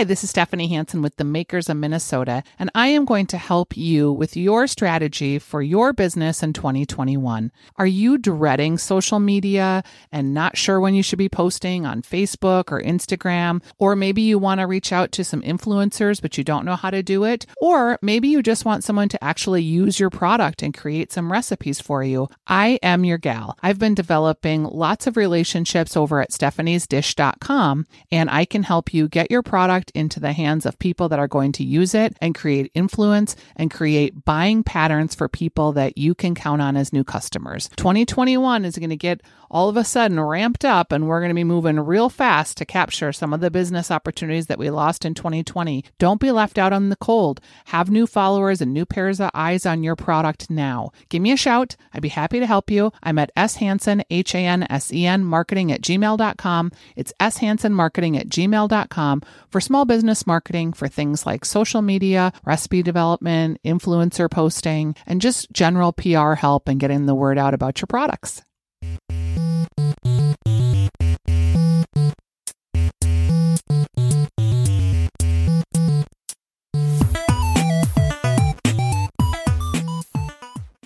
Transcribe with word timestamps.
Hi, 0.00 0.04
this 0.04 0.24
is 0.24 0.30
Stephanie 0.30 0.68
Hansen 0.68 1.02
with 1.02 1.16
the 1.16 1.24
Makers 1.24 1.68
of 1.68 1.76
Minnesota, 1.76 2.42
and 2.58 2.70
I 2.74 2.86
am 2.86 3.04
going 3.04 3.26
to 3.26 3.36
help 3.36 3.76
you 3.76 4.10
with 4.10 4.34
your 4.34 4.66
strategy 4.66 5.38
for 5.38 5.60
your 5.60 5.92
business 5.92 6.42
in 6.42 6.54
2021. 6.54 7.52
Are 7.76 7.86
you 7.86 8.16
dreading 8.16 8.78
social 8.78 9.20
media 9.20 9.84
and 10.10 10.32
not 10.32 10.56
sure 10.56 10.80
when 10.80 10.94
you 10.94 11.02
should 11.02 11.18
be 11.18 11.28
posting 11.28 11.84
on 11.84 12.00
Facebook 12.00 12.72
or 12.72 12.80
Instagram? 12.80 13.62
Or 13.78 13.94
maybe 13.94 14.22
you 14.22 14.38
want 14.38 14.60
to 14.60 14.66
reach 14.66 14.90
out 14.90 15.12
to 15.12 15.22
some 15.22 15.42
influencers, 15.42 16.22
but 16.22 16.38
you 16.38 16.44
don't 16.44 16.64
know 16.64 16.76
how 16.76 16.88
to 16.88 17.02
do 17.02 17.24
it? 17.24 17.44
Or 17.60 17.98
maybe 18.00 18.28
you 18.28 18.42
just 18.42 18.64
want 18.64 18.84
someone 18.84 19.10
to 19.10 19.22
actually 19.22 19.62
use 19.62 20.00
your 20.00 20.08
product 20.08 20.62
and 20.62 20.72
create 20.72 21.12
some 21.12 21.30
recipes 21.30 21.78
for 21.78 22.02
you. 22.02 22.30
I 22.46 22.78
am 22.82 23.04
your 23.04 23.18
gal. 23.18 23.58
I've 23.62 23.78
been 23.78 23.94
developing 23.94 24.64
lots 24.64 25.06
of 25.06 25.18
relationships 25.18 25.94
over 25.94 26.22
at 26.22 26.30
stephaniesdish.com, 26.30 27.86
and 28.10 28.30
I 28.30 28.46
can 28.46 28.62
help 28.62 28.94
you 28.94 29.06
get 29.06 29.30
your 29.30 29.42
product 29.42 29.89
product 29.90 29.96
into 29.96 30.20
the 30.20 30.32
hands 30.32 30.66
of 30.66 30.78
people 30.78 31.08
that 31.08 31.18
are 31.18 31.28
going 31.28 31.52
to 31.52 31.64
use 31.64 31.94
it 31.94 32.16
and 32.20 32.34
create 32.34 32.70
influence 32.74 33.36
and 33.56 33.70
create 33.70 34.24
buying 34.24 34.62
patterns 34.62 35.14
for 35.14 35.28
people 35.28 35.72
that 35.72 35.98
you 35.98 36.14
can 36.14 36.34
count 36.34 36.62
on 36.62 36.76
as 36.76 36.92
new 36.92 37.04
customers. 37.04 37.68
2021 37.76 38.64
is 38.64 38.78
going 38.78 38.90
to 38.90 38.96
get 38.96 39.20
all 39.50 39.68
of 39.68 39.76
a 39.76 39.84
sudden 39.84 40.20
ramped 40.20 40.64
up 40.64 40.92
and 40.92 41.08
we're 41.08 41.20
going 41.20 41.30
to 41.30 41.34
be 41.34 41.44
moving 41.44 41.78
real 41.80 42.08
fast 42.08 42.56
to 42.56 42.64
capture 42.64 43.12
some 43.12 43.32
of 43.32 43.40
the 43.40 43.50
business 43.50 43.90
opportunities 43.90 44.46
that 44.46 44.58
we 44.58 44.70
lost 44.70 45.04
in 45.04 45.12
2020. 45.14 45.84
Don't 45.98 46.20
be 46.20 46.30
left 46.30 46.56
out 46.56 46.72
on 46.72 46.88
the 46.88 46.96
cold. 46.96 47.40
Have 47.66 47.90
new 47.90 48.06
followers 48.06 48.60
and 48.60 48.72
new 48.72 48.86
pairs 48.86 49.20
of 49.20 49.30
eyes 49.34 49.66
on 49.66 49.82
your 49.82 49.96
product 49.96 50.50
now. 50.50 50.90
Give 51.08 51.20
me 51.20 51.32
a 51.32 51.36
shout. 51.36 51.76
I'd 51.92 52.02
be 52.02 52.08
happy 52.10 52.38
to 52.38 52.46
help 52.46 52.70
you. 52.70 52.92
I'm 53.02 53.18
at 53.18 53.32
S 53.36 53.56
Hansen, 53.56 54.04
H 54.08 54.34
A 54.34 54.38
N 54.38 54.66
S 54.70 54.92
E 54.92 55.04
N, 55.06 55.24
marketing 55.24 55.72
at 55.72 55.82
gmail.com. 55.82 56.72
It's 56.94 57.12
S 57.18 57.38
Hansen 57.38 57.74
marketing 57.74 58.16
at 58.16 58.28
gmail.com 58.28 59.22
for 59.48 59.60
small 59.70 59.84
business 59.84 60.26
marketing 60.26 60.72
for 60.72 60.88
things 60.88 61.24
like 61.24 61.44
social 61.44 61.80
media, 61.80 62.32
recipe 62.44 62.82
development, 62.82 63.56
influencer 63.64 64.28
posting, 64.28 64.96
and 65.06 65.20
just 65.20 65.48
general 65.52 65.92
PR 65.92 66.32
help 66.32 66.66
and 66.66 66.80
getting 66.80 67.06
the 67.06 67.14
word 67.14 67.38
out 67.38 67.54
about 67.54 67.80
your 67.80 67.86
products. 67.86 68.42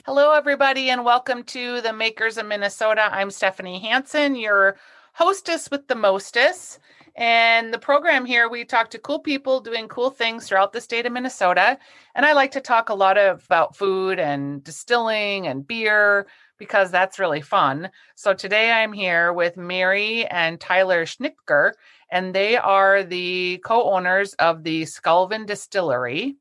Hello, 0.04 0.32
everybody, 0.32 0.90
and 0.90 1.06
welcome 1.06 1.42
to 1.44 1.80
the 1.80 1.94
Makers 1.94 2.36
of 2.36 2.44
Minnesota. 2.44 3.08
I'm 3.10 3.30
Stephanie 3.30 3.78
Hansen, 3.78 4.36
your 4.36 4.76
hostess 5.14 5.70
with 5.70 5.88
the 5.88 5.94
mostest. 5.94 6.80
And 7.16 7.72
the 7.72 7.78
program 7.78 8.24
here, 8.24 8.48
we 8.48 8.64
talk 8.64 8.90
to 8.90 8.98
cool 8.98 9.20
people 9.20 9.60
doing 9.60 9.86
cool 9.86 10.10
things 10.10 10.48
throughout 10.48 10.72
the 10.72 10.80
state 10.80 11.06
of 11.06 11.12
Minnesota. 11.12 11.78
And 12.16 12.26
I 12.26 12.32
like 12.32 12.50
to 12.52 12.60
talk 12.60 12.88
a 12.88 12.94
lot 12.94 13.16
about 13.16 13.76
food 13.76 14.18
and 14.18 14.64
distilling 14.64 15.46
and 15.46 15.66
beer 15.66 16.26
because 16.58 16.90
that's 16.90 17.20
really 17.20 17.40
fun. 17.40 17.90
So 18.16 18.34
today 18.34 18.72
I'm 18.72 18.92
here 18.92 19.32
with 19.32 19.56
Mary 19.56 20.26
and 20.26 20.60
Tyler 20.60 21.04
Schnitker, 21.04 21.72
and 22.10 22.34
they 22.34 22.56
are 22.56 23.04
the 23.04 23.60
co 23.64 23.92
owners 23.92 24.34
of 24.34 24.64
the 24.64 24.82
Skaalvén 24.82 25.46
Distillery. 25.46 26.36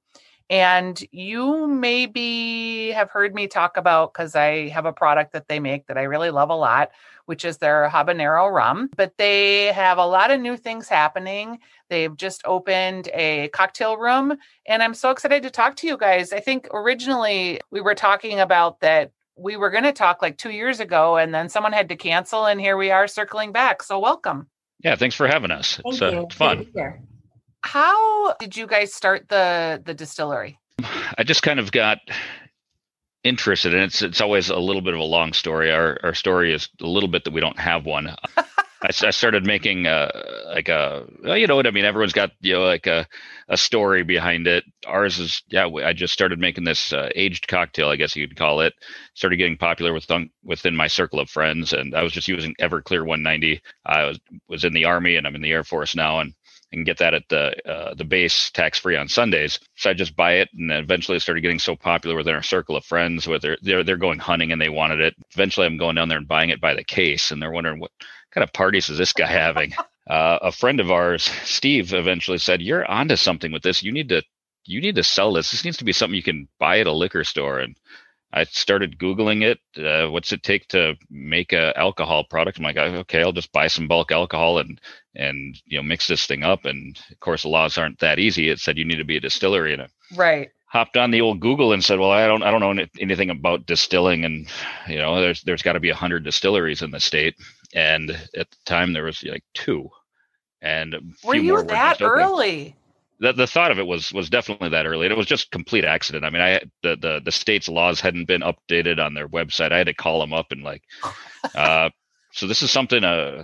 And 0.49 1.02
you 1.11 1.67
maybe 1.67 2.91
have 2.91 3.09
heard 3.09 3.33
me 3.33 3.47
talk 3.47 3.77
about 3.77 4.13
because 4.13 4.36
I 4.36 4.69
have 4.69 4.86
a 4.86 4.94
product 4.94 5.33
that 5.33 5.47
they 5.47 5.59
make 5.59 5.88
that 5.88 5.97
I 5.97 6.03
really 6.03 6.31
love 6.31 6.49
a 6.49 6.55
lot 6.55 6.91
which 7.25 7.45
is 7.45 7.58
their 7.58 7.89
habanero 7.89 8.52
rum. 8.52 8.89
But 8.95 9.17
they 9.17 9.67
have 9.67 9.97
a 9.97 10.05
lot 10.05 10.31
of 10.31 10.39
new 10.39 10.58
things 10.58 10.88
happening. 10.88 11.59
They've 11.89 12.16
just 12.16 12.41
opened 12.45 13.09
a 13.14 13.49
cocktail 13.49 13.97
room, 13.97 14.38
and 14.66 14.83
I'm 14.83 14.94
so 14.94 15.11
excited 15.11 15.44
to 15.44 15.49
talk 15.49 15.75
to 15.77 15.88
you 15.88 15.97
guys. 15.97 16.33
I 16.33 16.39
think 16.39 16.67
originally 16.73 17.61
we 17.71 17.81
were 17.81 17.95
talking 17.95 18.39
about 18.39 18.80
that 18.81 19.11
we 19.36 19.58
were 19.58 19.71
going 19.71 19.83
to 19.83 19.94
talk 19.94 20.21
like 20.21 20.38
two 20.38 20.52
years 20.52 20.80
ago, 20.80 21.17
and 21.17 21.33
then 21.33 21.49
someone 21.49 21.73
had 21.73 21.89
to 21.89 21.95
cancel, 21.95 22.45
and 22.45 22.60
here 22.60 22.77
we 22.77 22.92
are 22.92 23.08
circling 23.08 23.52
back. 23.52 23.83
So, 23.83 23.99
welcome. 23.99 24.48
Yeah, 24.83 24.95
thanks 24.95 25.15
for 25.15 25.27
having 25.27 25.52
us. 25.52 25.80
Thank 25.83 26.02
it's 26.02 26.02
uh, 26.02 26.25
fun. 26.36 26.67
How 27.63 28.33
did 28.33 28.55
you 28.57 28.67
guys 28.67 28.93
start 28.93 29.29
the 29.29 29.81
the 29.83 29.93
distillery? 29.93 30.59
I 31.17 31.23
just 31.23 31.43
kind 31.43 31.59
of 31.59 31.71
got 31.71 31.99
interested, 33.23 33.73
and 33.73 33.83
it's 33.83 34.01
it's 34.01 34.21
always 34.21 34.49
a 34.49 34.59
little 34.59 34.81
bit 34.81 34.93
of 34.93 34.99
a 34.99 35.03
long 35.03 35.33
story. 35.33 35.71
Our 35.71 35.97
our 36.03 36.13
story 36.13 36.53
is 36.53 36.69
a 36.81 36.87
little 36.87 37.09
bit 37.09 37.23
that 37.23 37.33
we 37.33 37.41
don't 37.41 37.59
have 37.59 37.85
one. 37.85 38.15
I, 38.83 38.87
I, 38.87 39.11
started 39.11 39.45
making 39.45 39.87
uh, 39.87 40.11
like 40.53 40.67
a 40.67 41.05
you 41.23 41.47
know 41.47 41.55
what 41.55 41.65
I 41.65 41.71
mean. 41.71 41.85
Everyone's 41.85 42.11
got 42.11 42.31
you 42.41 42.53
know 42.53 42.65
like 42.65 42.85
a 42.85 43.07
a 43.47 43.55
story 43.55 44.03
behind 44.03 44.45
it. 44.45 44.65
Ours 44.85 45.19
is 45.19 45.41
yeah. 45.47 45.67
I 45.67 45.93
just 45.93 46.13
started 46.13 46.39
making 46.39 46.65
this 46.65 46.91
uh, 46.91 47.09
aged 47.15 47.47
cocktail, 47.47 47.87
I 47.87 47.95
guess 47.95 48.15
you 48.15 48.27
could 48.27 48.37
call 48.37 48.59
it. 48.59 48.73
Started 49.13 49.37
getting 49.37 49.57
popular 49.57 49.93
within 49.93 50.30
within 50.43 50.75
my 50.75 50.87
circle 50.87 51.21
of 51.21 51.30
friends, 51.30 51.71
and 51.71 51.95
I 51.95 52.03
was 52.03 52.11
just 52.11 52.27
using 52.27 52.55
Everclear 52.59 53.05
190. 53.05 53.61
I 53.85 54.03
was 54.03 54.19
was 54.49 54.65
in 54.65 54.73
the 54.73 54.85
army, 54.85 55.15
and 55.15 55.25
I'm 55.25 55.35
in 55.35 55.41
the 55.41 55.51
Air 55.51 55.63
Force 55.63 55.95
now, 55.95 56.19
and 56.19 56.33
and 56.73 56.86
get 56.86 56.98
that 56.98 57.14
at 57.14 57.30
the 57.30 57.56
uh, 57.70 57.94
the 57.95 58.04
base 58.06 58.52
tax 58.52 58.80
free 58.80 58.98
on 58.98 59.08
Sundays. 59.08 59.60
So 59.76 59.89
I 59.89 59.94
just 59.94 60.16
buy 60.16 60.34
it, 60.34 60.50
and 60.54 60.72
eventually 60.72 61.17
it 61.17 61.22
started 61.22 61.42
getting 61.42 61.60
so 61.60 61.76
popular 61.76 62.16
within 62.16 62.36
our 62.36 62.44
circle 62.44 62.76
of 62.76 62.86
friends. 62.86 63.28
Whether 63.28 63.58
they're 63.61 63.84
they're 63.84 63.98
going 63.98 64.20
hunting 64.20 64.52
and 64.52 64.61
they 64.61 64.70
wanted 64.70 65.00
it. 65.00 65.16
Eventually, 65.34 65.67
I'm 65.67 65.78
going 65.78 65.95
down 65.95 66.10
there 66.10 66.17
and 66.17 66.28
buying 66.28 66.50
it 66.50 66.61
by 66.61 66.73
the 66.73 66.84
case, 66.84 67.32
and 67.32 67.42
they're 67.42 67.52
wondering 67.52 67.80
what 67.80 67.92
kind 68.34 68.44
of 68.44 68.54
parties 68.54 68.89
is 68.89 68.98
this 68.98 69.14
guy 69.14 69.28
having. 69.28 69.73
Uh, 70.06 70.38
a 70.42 70.52
friend 70.52 70.82
of 70.82 70.92
ours, 70.92 71.23
Steve, 71.45 71.94
eventually 71.94 72.38
said, 72.38 72.61
"You're 72.61 72.86
onto 72.86 73.16
something 73.16 73.54
with 73.54 73.64
this. 73.64 73.84
You 73.84 73.94
need 73.94 74.10
to 74.10 74.22
you 74.66 74.82
need 74.82 74.95
to 74.95 75.04
sell 75.04 75.32
this. 75.32 75.52
This 75.52 75.64
needs 75.64 75.78
to 75.78 75.86
be 75.86 75.94
something 75.94 76.16
you 76.16 76.22
can 76.22 76.50
buy 76.60 76.80
at 76.80 76.88
a 76.88 76.92
liquor 76.92 77.23
store." 77.23 77.60
And 77.60 77.78
I 78.33 78.45
started 78.45 78.98
Googling 78.98 79.44
it. 79.44 79.60
Uh, 79.77 80.10
what's 80.10 80.32
it 80.32 80.42
take 80.42 80.67
to 80.70 80.95
make 81.10 81.54
a 81.54 81.77
alcohol 81.77 82.23
product? 82.23 82.58
I'm 82.58 82.64
like, 82.64 82.77
okay, 82.77 83.21
I'll 83.21 83.32
just 83.32 83.52
buy 83.52 83.67
some 83.67 83.88
bulk 83.88 84.11
alcohol 84.11 84.58
and 84.58 84.82
and 85.16 85.55
you 85.66 85.77
know 85.77 85.83
mix 85.83 86.08
this 86.08 86.26
thing 86.26 86.43
up. 86.43 86.66
And 86.66 86.99
of 87.11 87.20
course, 87.20 87.43
the 87.43 87.49
laws 87.49 87.77
aren't 87.77 87.99
that 87.99 88.20
easy. 88.20 88.49
It 88.49 88.60
said 88.60 88.77
you 88.77 88.86
need 88.86 88.98
to 88.98 89.05
be 89.05 89.17
a 89.17 89.22
distillery, 89.22 89.73
and 89.73 89.88
right 90.16 90.49
hopped 90.73 90.98
on 90.98 91.11
the 91.11 91.22
old 91.22 91.39
Google 91.39 91.72
and 91.72 91.83
said, 91.83 91.99
well, 91.99 92.10
I 92.11 92.26
don't 92.26 92.42
I 92.42 92.49
don't 92.49 92.60
know 92.60 92.86
anything 92.99 93.30
about 93.30 93.67
distilling, 93.67 94.26
and 94.26 94.48
you 94.88 94.98
know, 94.98 95.22
there's 95.22 95.43
there's 95.43 95.61
got 95.61 95.73
to 95.73 95.80
be 95.80 95.92
a 95.92 95.95
hundred 95.95 96.23
distilleries 96.23 96.82
in 96.82 96.92
the 96.92 96.99
state, 96.99 97.36
and 97.73 98.10
at 98.36 98.49
the 98.49 98.58
time 98.66 98.92
there 98.92 99.04
was 99.04 99.23
like 99.23 99.43
two, 99.54 99.89
and 100.61 100.95
were 101.23 101.36
you 101.36 101.64
that 101.64 102.02
early? 102.02 102.76
The, 103.23 103.32
the 103.32 103.48
thought 103.48 103.72
of 103.72 103.80
it 103.80 103.88
was 103.88 104.11
was 104.11 104.30
definitely 104.30 104.70
that 104.70 104.86
early. 104.86 105.06
And 105.06 105.14
it 105.14 105.17
was 105.17 105.28
just 105.28 105.50
complete 105.50 105.86
accident. 105.86 106.26
I 106.26 106.30
mean, 106.30 106.42
I 106.42 106.60
the, 106.82 106.98
the 106.98 107.22
the 107.23 107.32
state's 107.32 107.70
laws 107.70 108.02
hadn't 108.02 108.26
been 108.26 108.42
updated 108.42 109.04
on 109.04 109.14
their 109.14 109.30
website. 109.30 109.72
I 109.72 109.78
had 109.78 109.88
to 109.88 109.94
call 109.94 110.20
them 110.20 110.34
up 110.34 110.52
and 110.52 110.61
like, 110.61 110.84
uh, 111.56 111.89
so 112.34 112.48
this 112.48 112.61
is 112.61 112.70
something 112.70 113.04
a 113.04 113.08
uh, 113.08 113.44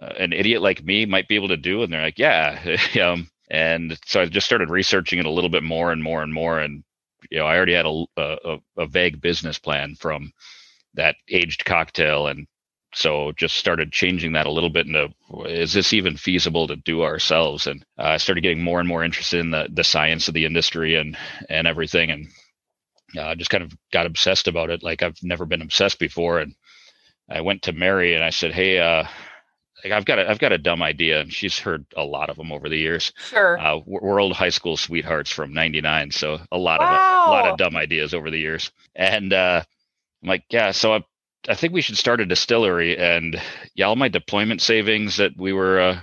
uh, 0.00 0.12
an 0.18 0.32
idiot 0.32 0.62
like 0.62 0.82
me 0.82 1.04
might 1.04 1.28
be 1.28 1.34
able 1.36 1.48
to 1.48 1.56
do. 1.58 1.82
And 1.82 1.92
they're 1.92 2.00
like, 2.00 2.18
yeah, 2.18 2.76
um, 3.02 3.28
and 3.50 3.98
so 4.06 4.22
I 4.22 4.26
just 4.26 4.46
started 4.46 4.70
researching 4.70 5.18
it 5.18 5.26
a 5.26 5.30
little 5.30 5.50
bit 5.50 5.62
more 5.62 5.92
and 5.92 6.02
more 6.02 6.22
and 6.22 6.32
more. 6.32 6.58
And 6.58 6.82
you 7.30 7.38
know, 7.38 7.46
I 7.46 7.56
already 7.56 7.74
had 7.74 7.86
a 7.86 8.04
a, 8.16 8.56
a 8.78 8.86
vague 8.86 9.20
business 9.20 9.58
plan 9.58 9.96
from 9.96 10.32
that 10.94 11.16
aged 11.28 11.66
cocktail 11.66 12.26
and 12.26 12.46
so 12.94 13.32
just 13.32 13.56
started 13.56 13.92
changing 13.92 14.32
that 14.32 14.46
a 14.46 14.50
little 14.50 14.70
bit 14.70 14.86
into 14.86 15.08
is 15.46 15.72
this 15.72 15.92
even 15.92 16.16
feasible 16.16 16.66
to 16.66 16.76
do 16.76 17.02
ourselves 17.02 17.66
and 17.66 17.84
uh, 17.98 18.02
i 18.02 18.16
started 18.16 18.40
getting 18.40 18.62
more 18.62 18.80
and 18.80 18.88
more 18.88 19.04
interested 19.04 19.40
in 19.40 19.50
the, 19.50 19.68
the 19.72 19.84
science 19.84 20.28
of 20.28 20.34
the 20.34 20.44
industry 20.44 20.94
and 20.94 21.16
and 21.48 21.66
everything 21.66 22.10
and 22.10 22.28
uh, 23.18 23.34
just 23.34 23.50
kind 23.50 23.62
of 23.62 23.72
got 23.92 24.06
obsessed 24.06 24.48
about 24.48 24.70
it 24.70 24.82
like 24.82 25.02
i've 25.02 25.22
never 25.22 25.44
been 25.44 25.62
obsessed 25.62 25.98
before 25.98 26.38
and 26.38 26.54
i 27.28 27.40
went 27.40 27.62
to 27.62 27.72
mary 27.72 28.14
and 28.14 28.24
i 28.24 28.30
said 28.30 28.52
hey 28.52 28.78
uh, 28.78 29.04
like 29.84 29.92
I've 29.92 30.06
got 30.06 30.18
a, 30.18 30.30
I've 30.30 30.38
got 30.38 30.52
a 30.52 30.58
dumb 30.58 30.82
idea, 30.82 31.20
and 31.20 31.32
she's 31.32 31.58
heard 31.58 31.84
a 31.94 32.02
lot 32.02 32.30
of 32.30 32.36
them 32.36 32.50
over 32.50 32.70
the 32.70 32.78
years. 32.78 33.12
Sure. 33.18 33.58
Uh, 33.58 33.80
we're 33.84 34.20
old 34.20 34.32
high 34.32 34.48
school 34.48 34.78
sweethearts 34.78 35.30
from 35.30 35.52
'99, 35.52 36.10
so 36.10 36.38
a 36.50 36.56
lot 36.56 36.80
wow. 36.80 36.86
of 36.86 37.28
a 37.28 37.30
lot 37.30 37.46
of 37.48 37.58
dumb 37.58 37.76
ideas 37.76 38.14
over 38.14 38.30
the 38.30 38.38
years. 38.38 38.72
And 38.94 39.32
uh, 39.32 39.62
I'm 40.22 40.28
like, 40.28 40.44
yeah, 40.48 40.70
so 40.70 40.94
I 40.94 41.04
I 41.48 41.54
think 41.54 41.72
we 41.72 41.80
should 41.80 41.98
start 41.98 42.20
a 42.20 42.26
distillery. 42.26 42.96
And 42.96 43.40
yeah, 43.74 43.86
all 43.86 43.96
my 43.96 44.08
deployment 44.08 44.62
savings 44.62 45.16
that 45.16 45.36
we 45.36 45.52
were, 45.52 45.80
uh, 45.80 46.00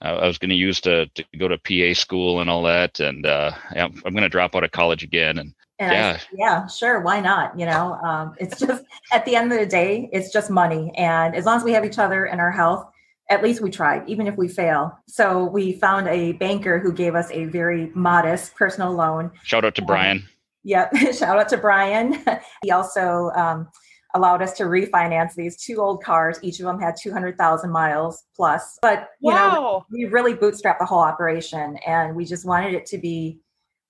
I 0.00 0.26
was 0.26 0.38
going 0.38 0.50
to 0.50 0.56
use 0.56 0.80
to, 0.82 1.06
to 1.06 1.24
go 1.38 1.48
to 1.48 1.58
PA 1.58 1.98
school 1.98 2.40
and 2.40 2.50
all 2.50 2.62
that. 2.64 3.00
And 3.00 3.24
uh, 3.24 3.52
I'm 3.74 3.92
going 4.02 4.22
to 4.22 4.28
drop 4.28 4.54
out 4.54 4.64
of 4.64 4.72
college 4.72 5.02
again. 5.02 5.38
And, 5.38 5.54
and 5.78 5.92
yeah, 5.92 6.18
I, 6.20 6.24
yeah, 6.36 6.66
sure. 6.66 7.00
Why 7.00 7.20
not? 7.20 7.58
You 7.58 7.66
know, 7.66 7.94
um, 7.94 8.34
it's 8.38 8.58
just 8.58 8.84
at 9.12 9.24
the 9.24 9.36
end 9.36 9.52
of 9.52 9.58
the 9.58 9.66
day, 9.66 10.10
it's 10.12 10.32
just 10.32 10.50
money. 10.50 10.92
And 10.96 11.34
as 11.34 11.46
long 11.46 11.56
as 11.56 11.64
we 11.64 11.72
have 11.72 11.84
each 11.84 11.98
other 11.98 12.26
and 12.26 12.40
our 12.40 12.50
health, 12.50 12.86
at 13.30 13.42
least 13.42 13.62
we 13.62 13.70
tried, 13.70 14.06
even 14.08 14.26
if 14.26 14.36
we 14.36 14.48
fail. 14.48 14.98
So 15.08 15.44
we 15.44 15.72
found 15.72 16.08
a 16.08 16.32
banker 16.32 16.78
who 16.78 16.92
gave 16.92 17.14
us 17.14 17.30
a 17.30 17.46
very 17.46 17.90
modest 17.94 18.54
personal 18.54 18.92
loan. 18.92 19.30
Shout 19.42 19.64
out 19.64 19.74
to 19.76 19.82
Brian. 19.82 20.18
Um, 20.18 20.28
yep. 20.62 20.94
Shout 21.14 21.38
out 21.38 21.48
to 21.48 21.56
Brian. 21.56 22.22
he 22.62 22.70
also, 22.70 23.30
um, 23.34 23.68
allowed 24.14 24.42
us 24.42 24.52
to 24.54 24.64
refinance 24.64 25.34
these 25.34 25.56
two 25.56 25.80
old 25.80 26.02
cars. 26.02 26.38
Each 26.42 26.60
of 26.60 26.66
them 26.66 26.80
had 26.80 26.94
200,000 27.00 27.70
miles 27.70 28.24
plus. 28.34 28.78
But, 28.80 29.10
you 29.20 29.32
Wow. 29.32 29.50
know, 29.50 29.86
we 29.90 30.06
really 30.06 30.34
bootstrapped 30.34 30.78
the 30.78 30.86
whole 30.86 31.00
operation 31.02 31.76
and 31.86 32.16
we 32.16 32.24
just 32.24 32.46
wanted 32.46 32.74
it 32.74 32.86
to 32.86 32.98
be 32.98 33.40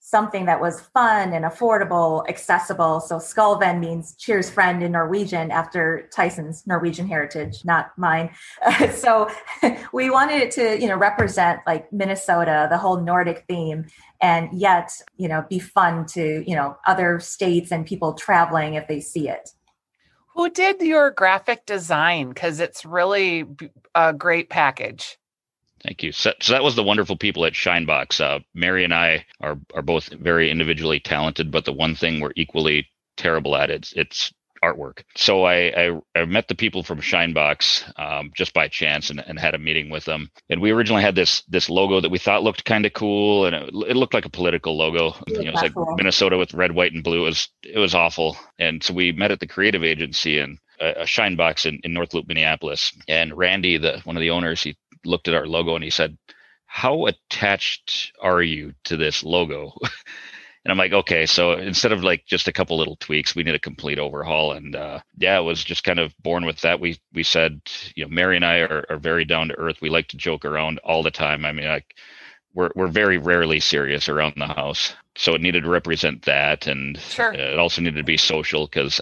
something 0.07 0.45
that 0.45 0.61
was 0.61 0.83
fun 0.93 1.33
and 1.33 1.47
affordable, 1.47 2.29
accessible. 2.29 3.01
So 3.01 3.17
Skaalvén 3.17 3.81
means 3.81 4.15
cheers 4.17 4.51
friend 4.51 4.83
in 4.83 4.93
Norwegian 4.93 5.51
after 5.51 6.11
Tyson's 6.15 6.67
Norwegian 6.67 7.09
heritage, 7.09 7.65
not 7.65 7.91
mine. 7.97 8.29
so 8.93 9.31
we 9.95 10.11
wanted 10.11 10.43
it 10.43 10.51
to, 10.53 10.79
you 10.79 10.89
know, 10.89 10.97
represent 10.97 11.61
like 11.67 11.91
Minnesota, 11.91 12.67
the 12.71 12.77
whole 12.77 13.01
Nordic 13.01 13.47
theme, 13.49 13.87
and 14.21 14.51
yet, 14.53 14.93
you 15.17 15.27
know, 15.27 15.47
be 15.49 15.59
fun 15.59 16.05
to, 16.09 16.45
you 16.47 16.55
know, 16.55 16.77
other 16.87 17.19
states 17.19 17.73
and 17.73 17.87
people 17.87 18.13
traveling 18.13 18.75
if 18.75 18.87
they 18.87 19.01
see 19.01 19.31
it. 19.31 19.53
Who 20.35 20.51
did 20.51 20.81
your 20.81 21.11
graphic 21.11 21.65
design? 21.67 22.31
Because 22.31 22.61
it's 22.61 22.85
really 22.85 23.47
a 23.95 24.13
great 24.13 24.51
package. 24.51 25.17
Thank 25.83 26.03
you. 26.03 26.13
So, 26.13 26.33
so 26.41 26.53
that 26.55 26.65
was 26.65 26.77
the 26.77 26.83
wonderful 26.83 27.17
people 27.17 27.45
at 27.45 27.53
Shinebox. 27.53 28.21
Uh, 28.21 28.41
Mary 28.55 28.85
and 28.85 28.95
I 28.95 29.27
are 29.41 29.59
are 29.75 29.83
both 29.83 30.09
very 30.09 30.51
individually 30.51 30.99
talented, 30.99 31.51
but 31.51 31.67
the 31.67 31.73
one 31.73 31.95
thing 31.95 32.21
we're 32.21 32.33
equally 32.37 32.89
terrible 33.17 33.55
at 33.55 33.71
it's 33.71 33.93
it's 33.93 34.33
artwork. 34.65 35.03
So 35.17 35.45
I 35.45 35.73
I, 35.77 36.01
I 36.15 36.25
met 36.25 36.49
the 36.49 36.55
people 36.55 36.83
from 36.83 37.01
Shinebox 37.01 37.99
um, 37.99 38.31
just 38.35 38.55
by 38.55 38.69
chance 38.69 39.11
and, 39.11 39.21
and 39.27 39.39
had 39.39 39.55
a 39.55 39.59
meeting 39.59 39.91
with 39.91 40.05
them. 40.05 40.31
And 40.49 40.61
we 40.61 40.71
originally 40.71 41.03
had 41.03 41.15
this 41.15 41.43
this 41.43 41.69
logo 41.69 42.01
that 42.01 42.11
we 42.11 42.19
thought 42.19 42.43
looked 42.43 42.65
kind 42.65 42.87
of 42.87 42.93
cool, 42.93 43.47
and 43.47 43.55
it, 43.55 43.75
it 43.89 43.97
looked 43.97 44.15
like 44.15 44.25
a 44.25 44.31
political 44.31 44.77
logo. 44.77 45.15
You 45.27 45.45
know, 45.45 45.53
it's 45.53 45.63
like 45.63 45.75
cool. 45.75 45.95
Minnesota 45.97 46.39
with 46.39 46.55
red, 46.55 46.73
white, 46.73 46.93
and 46.93 47.05
blue. 47.05 47.23
It 47.23 47.29
was 47.29 47.49
it 47.63 47.79
was 47.79 47.95
awful. 47.95 48.37
And 48.59 48.83
so 48.83 48.95
we 48.95 49.13
met 49.13 49.33
at 49.33 49.41
the 49.41 49.47
creative 49.47 49.85
agency 49.85 50.39
and 50.39 50.59
a, 50.81 51.03
a 51.03 51.07
Shine 51.07 51.37
Box 51.37 51.67
in, 51.67 51.81
in 51.85 51.93
North 51.93 52.15
Loop, 52.15 52.29
Minneapolis. 52.29 52.93
And 53.09 53.37
Randy, 53.37 53.79
the 53.79 54.01
one 54.05 54.17
of 54.17 54.21
the 54.21 54.31
owners, 54.31 54.63
he 54.63 54.77
looked 55.05 55.29
at 55.29 55.35
our 55.35 55.47
logo 55.47 55.75
and 55.75 55.85
he 55.85 55.91
said, 55.91 56.17
"How 56.67 57.07
attached 57.07 58.13
are 58.21 58.43
you 58.43 58.75
to 58.85 58.97
this 58.97 59.23
logo?" 59.23 59.73
and 60.65 60.73
I'm 60.73 60.79
like, 60.79 60.93
"Okay, 60.93 61.27
so 61.27 61.53
instead 61.53 61.93
of 61.93 62.03
like 62.03 62.25
just 62.27 62.49
a 62.49 62.53
couple 62.53 62.79
little 62.79 62.97
tweaks, 62.97 63.35
we 63.35 63.43
need 63.43 63.55
a 63.55 63.59
complete 63.61 63.99
overhaul." 63.99 64.53
And 64.53 64.75
uh, 64.75 65.01
yeah, 65.19 65.39
it 65.39 65.43
was 65.43 65.63
just 65.63 65.85
kind 65.85 65.99
of 65.99 66.15
born 66.23 66.47
with 66.47 66.61
that. 66.63 66.81
We 66.81 66.99
we 67.13 67.23
said, 67.23 67.61
you 67.95 68.05
know, 68.05 68.11
Mary 68.11 68.37
and 68.37 68.45
I 68.45 68.59
are, 68.61 68.85
are 68.89 68.99
very 68.99 69.25
down 69.25 69.49
to 69.49 69.59
earth. 69.59 69.81
We 69.81 69.91
like 69.91 70.09
to 70.09 70.17
joke 70.17 70.45
around 70.45 70.79
all 70.85 71.03
the 71.03 71.11
time. 71.11 71.45
I 71.45 71.53
mean, 71.53 71.67
like 71.67 71.95
we're 72.55 72.71
we're 72.75 72.89
very 72.89 73.19
rarely 73.19 73.61
serious 73.61 74.09
around 74.09 74.35
the 74.37 74.47
house, 74.47 74.95
so 75.17 75.35
it 75.35 75.43
needed 75.43 75.65
to 75.65 75.71
represent 75.71 76.23
that, 76.23 76.67
and 76.67 76.99
Sure. 76.99 77.33
it 77.33 77.59
also 77.59 77.83
needed 77.83 77.99
to 77.99 78.05
be 78.05 78.17
social 78.17 78.67
because 78.67 79.01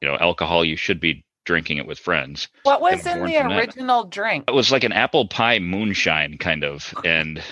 you 0.00 0.08
know 0.08 0.16
alcohol 0.16 0.64
you 0.64 0.76
should 0.76 1.00
be 1.00 1.24
drinking 1.44 1.76
it 1.76 1.86
with 1.86 1.98
friends. 1.98 2.48
What 2.62 2.80
was 2.80 3.04
in 3.06 3.24
the 3.24 3.34
from 3.34 3.50
that. 3.50 3.58
original 3.58 4.04
drink? 4.04 4.44
It 4.48 4.54
was 4.54 4.72
like 4.72 4.84
an 4.84 4.92
apple 4.92 5.28
pie 5.28 5.58
moonshine 5.58 6.38
kind 6.38 6.64
of, 6.64 6.94
and 7.04 7.42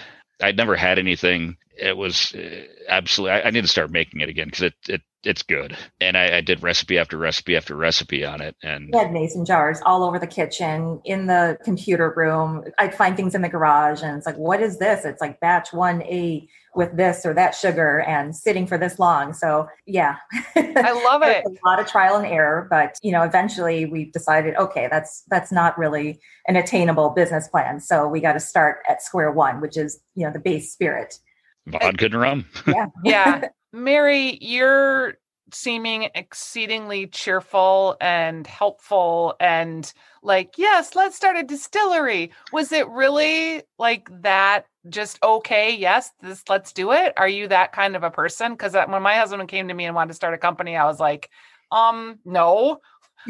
I'd 0.40 0.56
never 0.56 0.76
had 0.76 0.98
anything. 0.98 1.56
It 1.76 1.96
was 1.96 2.34
uh, 2.34 2.64
absolutely. 2.88 3.32
I, 3.32 3.48
I 3.48 3.50
need 3.50 3.62
to 3.62 3.68
start 3.68 3.90
making 3.90 4.20
it 4.20 4.28
again 4.28 4.46
because 4.46 4.62
it 4.62 4.74
it 4.88 5.02
it's 5.24 5.42
good. 5.42 5.76
And 6.00 6.16
I, 6.16 6.38
I 6.38 6.40
did 6.40 6.62
recipe 6.62 6.98
after 6.98 7.16
recipe 7.16 7.56
after 7.56 7.76
recipe 7.76 8.24
on 8.24 8.40
it, 8.40 8.56
and 8.62 8.90
We 8.92 8.98
had 8.98 9.12
mason 9.12 9.44
jars 9.44 9.80
all 9.84 10.02
over 10.02 10.18
the 10.18 10.26
kitchen, 10.26 11.00
in 11.04 11.26
the 11.26 11.58
computer 11.64 12.12
room. 12.16 12.64
I'd 12.78 12.94
find 12.94 13.16
things 13.16 13.34
in 13.34 13.42
the 13.42 13.48
garage 13.48 14.02
and 14.02 14.16
it's 14.16 14.26
like, 14.26 14.36
what 14.36 14.60
is 14.60 14.78
this? 14.78 15.04
It's 15.04 15.20
like 15.20 15.40
batch 15.40 15.70
1A 15.70 16.48
with 16.74 16.96
this 16.96 17.24
or 17.24 17.34
that 17.34 17.54
sugar 17.54 18.00
and 18.00 18.34
sitting 18.34 18.66
for 18.66 18.78
this 18.78 18.98
long. 18.98 19.32
So, 19.32 19.68
yeah. 19.86 20.16
I 20.56 20.92
love 21.04 21.22
it. 21.24 21.44
a 21.44 21.68
lot 21.68 21.78
of 21.78 21.86
trial 21.86 22.16
and 22.16 22.26
error, 22.26 22.66
but 22.68 22.96
you 23.02 23.12
know, 23.12 23.22
eventually 23.22 23.86
we 23.86 24.06
decided, 24.06 24.56
okay, 24.56 24.88
that's 24.90 25.22
that's 25.28 25.52
not 25.52 25.78
really 25.78 26.18
an 26.48 26.56
attainable 26.56 27.10
business 27.10 27.46
plan. 27.48 27.80
So 27.80 28.08
we 28.08 28.20
got 28.20 28.32
to 28.32 28.40
start 28.40 28.78
at 28.88 29.02
square 29.02 29.30
one, 29.30 29.60
which 29.60 29.76
is, 29.76 30.00
you 30.14 30.26
know, 30.26 30.32
the 30.32 30.40
base 30.40 30.72
spirit. 30.72 31.18
Vodka 31.66 32.06
and 32.06 32.14
rum. 32.14 32.46
Yeah. 32.66 32.86
Yeah. 33.04 33.48
Mary, 33.72 34.38
you're 34.40 35.14
seeming 35.54 36.08
exceedingly 36.14 37.06
cheerful 37.06 37.96
and 38.00 38.46
helpful 38.46 39.34
and 39.40 39.92
like, 40.22 40.54
yes, 40.56 40.94
let's 40.94 41.16
start 41.16 41.36
a 41.36 41.42
distillery. 41.42 42.32
Was 42.52 42.72
it 42.72 42.88
really 42.88 43.62
like 43.78 44.08
that? 44.22 44.66
Just 44.88 45.22
okay, 45.22 45.74
yes, 45.74 46.10
this 46.20 46.42
let's 46.48 46.72
do 46.72 46.92
it. 46.92 47.12
Are 47.16 47.28
you 47.28 47.48
that 47.48 47.72
kind 47.72 47.96
of 47.96 48.02
a 48.02 48.10
person? 48.10 48.52
Because 48.52 48.74
when 48.74 49.02
my 49.02 49.16
husband 49.16 49.48
came 49.48 49.68
to 49.68 49.74
me 49.74 49.84
and 49.84 49.94
wanted 49.94 50.08
to 50.08 50.14
start 50.14 50.34
a 50.34 50.38
company, 50.38 50.76
I 50.76 50.84
was 50.84 51.00
like, 51.00 51.30
um, 51.70 52.18
no. 52.24 52.80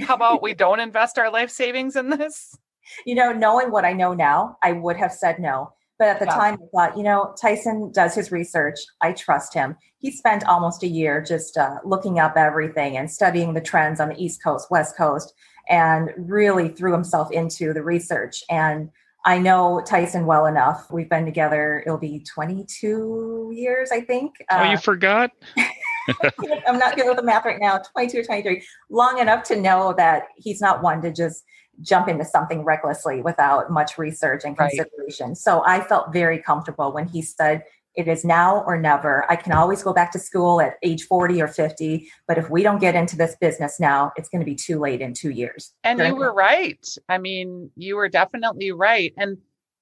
How 0.00 0.14
about 0.14 0.42
we 0.42 0.54
don't 0.54 0.80
invest 0.80 1.18
our 1.18 1.30
life 1.30 1.50
savings 1.50 1.96
in 1.96 2.08
this? 2.08 2.56
you 3.06 3.14
know, 3.14 3.32
knowing 3.32 3.70
what 3.70 3.84
I 3.84 3.92
know 3.92 4.14
now, 4.14 4.56
I 4.62 4.72
would 4.72 4.96
have 4.96 5.12
said 5.12 5.38
no. 5.38 5.72
But 6.02 6.08
at 6.08 6.18
the 6.18 6.24
Yeah. 6.26 6.34
time, 6.34 6.58
I 6.60 6.66
thought, 6.76 6.96
you 6.96 7.04
know, 7.04 7.32
Tyson 7.40 7.92
does 7.92 8.12
his 8.12 8.32
research. 8.32 8.74
I 9.00 9.12
trust 9.12 9.54
him. 9.54 9.76
He 10.00 10.10
spent 10.10 10.44
almost 10.48 10.82
a 10.82 10.88
year 10.88 11.20
just 11.22 11.56
uh, 11.56 11.76
looking 11.84 12.18
up 12.18 12.36
everything 12.36 12.96
and 12.96 13.08
studying 13.08 13.54
the 13.54 13.60
trends 13.60 14.00
on 14.00 14.08
the 14.08 14.20
East 14.20 14.42
Coast, 14.42 14.68
West 14.68 14.96
Coast, 14.96 15.32
and 15.68 16.10
really 16.18 16.70
threw 16.70 16.90
himself 16.92 17.30
into 17.30 17.72
the 17.72 17.84
research. 17.84 18.42
And 18.50 18.90
I 19.24 19.38
know 19.38 19.80
Tyson 19.86 20.26
well 20.26 20.46
enough. 20.46 20.90
We've 20.90 21.08
been 21.08 21.24
together, 21.24 21.84
it'll 21.86 21.98
be 21.98 22.24
22 22.34 23.52
years, 23.54 23.92
I 23.92 24.00
think. 24.00 24.32
oh, 24.50 24.56
Uh, 24.56 24.72
you 24.72 24.78
forgot? 24.78 25.30
I'm 26.66 26.80
not 26.80 26.96
good 26.96 27.06
with 27.06 27.16
the 27.16 27.22
math 27.22 27.44
right 27.44 27.60
now, 27.60 27.78
22 27.92 28.18
or 28.18 28.24
23, 28.24 28.60
long 28.90 29.20
enough 29.20 29.44
to 29.44 29.54
know 29.54 29.94
that 29.96 30.24
he's 30.36 30.60
not 30.60 30.82
one 30.82 31.00
to 31.02 31.12
just 31.12 31.44
jump 31.80 32.08
into 32.08 32.24
something 32.24 32.64
recklessly 32.64 33.22
without 33.22 33.70
much 33.70 33.98
research 33.98 34.44
and 34.44 34.56
Right. 34.58 34.70
consideration. 34.76 35.34
So 35.34 35.62
I 35.64 35.80
felt 35.80 36.12
very 36.12 36.38
comfortable 36.38 36.92
when 36.92 37.06
he 37.06 37.22
said, 37.22 37.64
it 37.94 38.08
is 38.08 38.24
now 38.24 38.64
or 38.66 38.80
never. 38.80 39.30
I 39.30 39.36
can 39.36 39.52
always 39.52 39.82
go 39.82 39.92
back 39.92 40.12
to 40.12 40.18
school 40.18 40.60
at 40.60 40.76
age 40.82 41.04
40 41.04 41.42
or 41.42 41.48
50, 41.48 42.08
but 42.26 42.38
if 42.38 42.48
we 42.48 42.62
don't 42.62 42.78
get 42.80 42.94
into 42.94 43.16
this 43.16 43.36
business 43.36 43.78
now, 43.78 44.12
it's 44.16 44.30
going 44.30 44.40
to 44.40 44.46
be 44.46 44.54
too 44.54 44.78
late 44.78 45.02
in 45.02 45.12
two 45.12 45.30
years. 45.30 45.74
And 45.84 45.98
you 46.00 46.14
were 46.14 46.32
right. 46.32 46.86
I 47.08 47.18
mean, 47.18 47.70
you 47.76 47.96
were 47.96 48.08
definitely 48.08 48.72
right. 48.72 49.12
And 49.18 49.36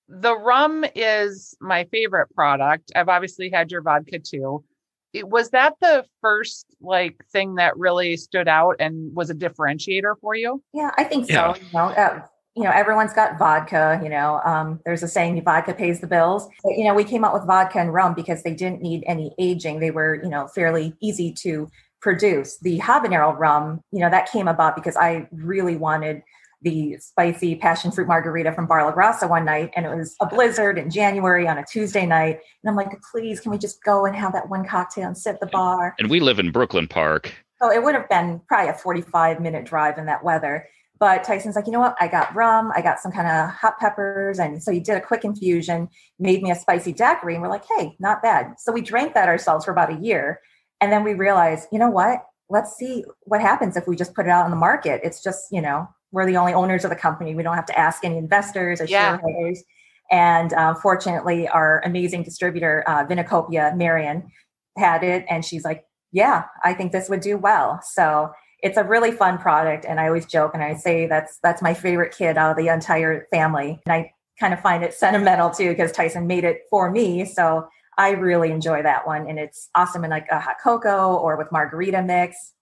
the 0.08 0.36
rum 0.36 0.84
is 0.96 1.56
my 1.60 1.84
favorite 1.92 2.34
product. 2.34 2.90
I've 2.96 3.08
obviously 3.08 3.48
had 3.48 3.70
your 3.70 3.80
vodka 3.82 4.18
too. 4.18 4.64
It, 5.12 5.28
was 5.28 5.50
that 5.50 5.74
the 5.80 6.04
first 6.20 6.66
like 6.80 7.24
thing 7.32 7.56
that 7.56 7.76
really 7.76 8.16
stood 8.16 8.48
out 8.48 8.76
and 8.78 9.14
was 9.14 9.30
a 9.30 9.34
differentiator 9.34 10.14
for 10.20 10.34
you? 10.34 10.62
Yeah, 10.72 10.90
I 10.96 11.04
think 11.04 11.28
Yeah. 11.28 11.54
so. 11.54 11.60
You 11.60 11.68
know, 11.72 11.84
uh, 11.86 12.22
you 12.56 12.64
know, 12.64 12.70
everyone's 12.70 13.12
got 13.12 13.38
vodka. 13.38 14.00
You 14.02 14.08
know, 14.08 14.40
um, 14.44 14.80
there's 14.84 15.02
a 15.02 15.08
saying, 15.08 15.42
"Vodka 15.42 15.72
pays 15.72 16.00
the 16.00 16.06
bills." 16.06 16.48
But, 16.62 16.76
you 16.76 16.84
know, 16.84 16.94
we 16.94 17.04
came 17.04 17.24
out 17.24 17.32
with 17.32 17.46
vodka 17.46 17.78
and 17.78 17.92
rum 17.92 18.14
because 18.14 18.42
they 18.42 18.54
didn't 18.54 18.82
need 18.82 19.04
any 19.06 19.34
aging. 19.38 19.80
They 19.80 19.90
were, 19.90 20.16
you 20.22 20.28
know, 20.28 20.48
fairly 20.48 20.94
easy 21.00 21.32
to 21.34 21.68
produce. 22.00 22.58
The 22.58 22.78
habanero 22.80 23.38
rum, 23.38 23.82
you 23.92 24.00
know, 24.00 24.10
that 24.10 24.30
came 24.30 24.48
about 24.48 24.74
because 24.74 24.96
I 24.96 25.28
really 25.32 25.76
wanted 25.76 26.22
the 26.62 26.96
spicy 26.98 27.54
passion 27.56 27.90
fruit 27.90 28.06
margarita 28.06 28.52
from 28.52 28.66
Bar 28.66 28.84
La 28.84 28.92
Grassa 28.92 29.28
one 29.28 29.44
night, 29.44 29.70
and 29.74 29.86
it 29.86 29.94
was 29.94 30.14
a 30.20 30.26
blizzard 30.26 30.78
in 30.78 30.90
January 30.90 31.48
on 31.48 31.58
a 31.58 31.64
Tuesday 31.64 32.06
night. 32.06 32.40
And 32.62 32.70
I'm 32.70 32.76
like, 32.76 32.90
please, 33.10 33.40
can 33.40 33.50
we 33.50 33.58
just 33.58 33.82
go 33.82 34.04
and 34.04 34.14
have 34.14 34.32
that 34.32 34.48
one 34.48 34.66
cocktail 34.66 35.06
and 35.06 35.16
sit 35.16 35.34
at 35.34 35.40
the 35.40 35.46
bar? 35.46 35.94
And 35.98 36.10
we 36.10 36.20
live 36.20 36.38
in 36.38 36.50
Brooklyn 36.50 36.86
Park. 36.86 37.32
So 37.62 37.70
it 37.70 37.82
would 37.82 37.94
have 37.94 38.08
been 38.08 38.40
probably 38.48 38.70
a 38.70 38.74
45 38.74 39.40
minute 39.40 39.64
drive 39.66 39.98
in 39.98 40.06
that 40.06 40.24
weather. 40.24 40.66
But 40.98 41.24
Tyson's 41.24 41.56
like, 41.56 41.64
you 41.64 41.72
know 41.72 41.80
what? 41.80 41.96
I 41.98 42.08
got 42.08 42.34
rum, 42.34 42.72
I 42.76 42.82
got 42.82 43.00
some 43.00 43.10
kind 43.10 43.26
of 43.26 43.50
hot 43.50 43.78
peppers. 43.78 44.38
And 44.38 44.62
so 44.62 44.70
he 44.70 44.80
did 44.80 44.98
a 44.98 45.00
quick 45.00 45.24
infusion, 45.24 45.88
made 46.18 46.42
me 46.42 46.50
a 46.50 46.54
spicy 46.54 46.92
daiquiri. 46.92 47.34
And 47.34 47.42
we're 47.42 47.48
like, 47.48 47.64
hey, 47.78 47.96
not 47.98 48.22
bad. 48.22 48.54
So 48.58 48.70
we 48.70 48.82
drank 48.82 49.14
that 49.14 49.28
ourselves 49.28 49.64
for 49.64 49.70
about 49.70 49.90
a 49.90 49.98
year. 49.98 50.40
And 50.80 50.92
then 50.92 51.02
we 51.02 51.14
realized, 51.14 51.68
you 51.72 51.78
know 51.78 51.88
what? 51.88 52.26
Let's 52.50 52.76
see 52.76 53.04
what 53.22 53.40
happens 53.40 53.76
if 53.76 53.86
we 53.86 53.96
just 53.96 54.14
put 54.14 54.26
it 54.26 54.30
out 54.30 54.44
on 54.44 54.50
the 54.50 54.58
market. 54.58 55.00
It's 55.02 55.22
just, 55.22 55.44
you 55.50 55.62
know, 55.62 55.88
we're 56.12 56.26
the 56.26 56.36
only 56.36 56.52
owners 56.54 56.84
of 56.84 56.90
the 56.90 56.96
company. 56.96 57.34
We 57.34 57.42
don't 57.42 57.54
have 57.54 57.66
to 57.66 57.78
ask 57.78 58.04
any 58.04 58.18
investors 58.18 58.80
or 58.80 58.84
Yeah. 58.84 59.18
shareholders. 59.18 59.62
And 60.10 60.52
uh, 60.52 60.74
fortunately, 60.74 61.48
our 61.48 61.80
amazing 61.84 62.24
distributor, 62.24 62.82
uh, 62.86 63.06
Vinocopia, 63.06 63.76
Marion, 63.76 64.30
had 64.76 65.04
it. 65.04 65.24
And 65.28 65.44
she's 65.44 65.64
like, 65.64 65.84
yeah, 66.12 66.44
I 66.64 66.74
think 66.74 66.90
this 66.92 67.08
would 67.08 67.20
do 67.20 67.36
well. 67.38 67.80
So 67.82 68.32
it's 68.62 68.76
a 68.76 68.82
really 68.84 69.12
fun 69.12 69.38
product. 69.38 69.84
And 69.84 70.00
I 70.00 70.08
always 70.08 70.26
joke 70.26 70.52
and 70.54 70.62
I 70.62 70.74
say 70.74 71.06
that's 71.06 71.38
that's 71.42 71.62
my 71.62 71.74
favorite 71.74 72.14
kid 72.16 72.36
out 72.36 72.50
of 72.50 72.56
the 72.56 72.68
entire 72.72 73.26
family. 73.32 73.80
And 73.86 73.92
I 73.92 74.12
kind 74.40 74.52
of 74.52 74.60
find 74.60 74.82
it 74.82 74.94
sentimental 75.04 75.50
too, 75.50 75.70
because 75.70 75.92
Tyson 75.92 76.26
made 76.26 76.44
it 76.44 76.62
for 76.70 76.90
me. 76.90 77.24
So 77.24 77.68
I 77.96 78.10
really 78.10 78.50
enjoy 78.50 78.82
that 78.82 79.06
one. 79.06 79.28
And 79.28 79.38
it's 79.38 79.68
awesome 79.76 80.04
in 80.04 80.10
like 80.10 80.26
a 80.30 80.40
hot 80.40 80.56
cocoa 80.62 81.14
or 81.16 81.36
with 81.36 81.52
margarita 81.52 82.02
mix. 82.02 82.52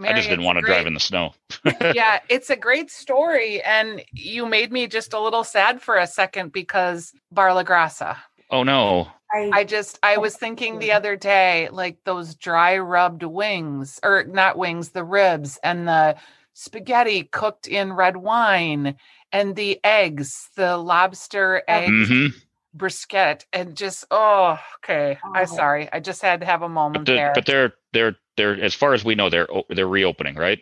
I 0.00 0.12
just 0.12 0.28
didn't 0.28 0.44
want 0.44 0.58
to 0.58 0.62
drive 0.64 0.86
in 0.86 0.94
the 0.94 1.00
snow. 1.00 1.34
yeah, 1.94 2.20
it's 2.28 2.50
a 2.50 2.56
great 2.56 2.90
story. 2.90 3.62
And 3.62 4.02
you 4.12 4.46
made 4.46 4.72
me 4.72 4.86
just 4.86 5.12
a 5.12 5.20
little 5.20 5.44
sad 5.44 5.82
for 5.82 5.96
a 5.96 6.06
second 6.06 6.52
because 6.52 7.12
Bar 7.32 7.54
La 7.54 7.64
Grassa. 7.64 8.16
Oh 8.50 8.62
no. 8.62 9.08
I, 9.32 9.50
I 9.52 9.64
just 9.64 9.98
I 10.02 10.16
was 10.16 10.36
thinking 10.36 10.78
the 10.78 10.92
other 10.92 11.14
day, 11.16 11.68
like 11.70 11.98
those 12.04 12.34
dry 12.34 12.78
rubbed 12.78 13.22
wings, 13.22 14.00
or 14.02 14.24
not 14.24 14.56
wings, 14.56 14.90
the 14.90 15.04
ribs 15.04 15.58
and 15.62 15.86
the 15.86 16.16
spaghetti 16.54 17.24
cooked 17.24 17.66
in 17.66 17.92
red 17.92 18.16
wine 18.16 18.96
and 19.30 19.54
the 19.54 19.78
eggs, 19.84 20.48
the 20.56 20.78
lobster 20.78 21.62
egg 21.68 21.90
Mhm. 21.90 22.34
brisket, 22.72 23.44
and 23.52 23.76
just 23.76 24.06
oh, 24.10 24.58
okay. 24.76 25.18
Oh. 25.22 25.32
I'm 25.34 25.46
sorry. 25.46 25.92
I 25.92 26.00
just 26.00 26.22
had 26.22 26.40
to 26.40 26.46
have 26.46 26.62
a 26.62 26.68
moment 26.68 27.04
But, 27.04 27.12
the, 27.12 27.16
there. 27.16 27.32
but 27.34 27.44
they're 27.46 27.72
they're 27.92 28.16
they're 28.38 28.58
as 28.58 28.72
far 28.74 28.94
as 28.94 29.04
we 29.04 29.14
know 29.14 29.28
they're 29.28 29.48
they're 29.68 29.86
reopening, 29.86 30.36
right? 30.36 30.60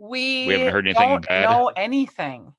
we 0.00 0.46
we 0.46 0.52
haven't 0.54 0.72
heard 0.72 0.86
anything 0.86 1.08
don't 1.08 1.26
bad? 1.28 1.48
know 1.50 1.68
anything 1.76 2.52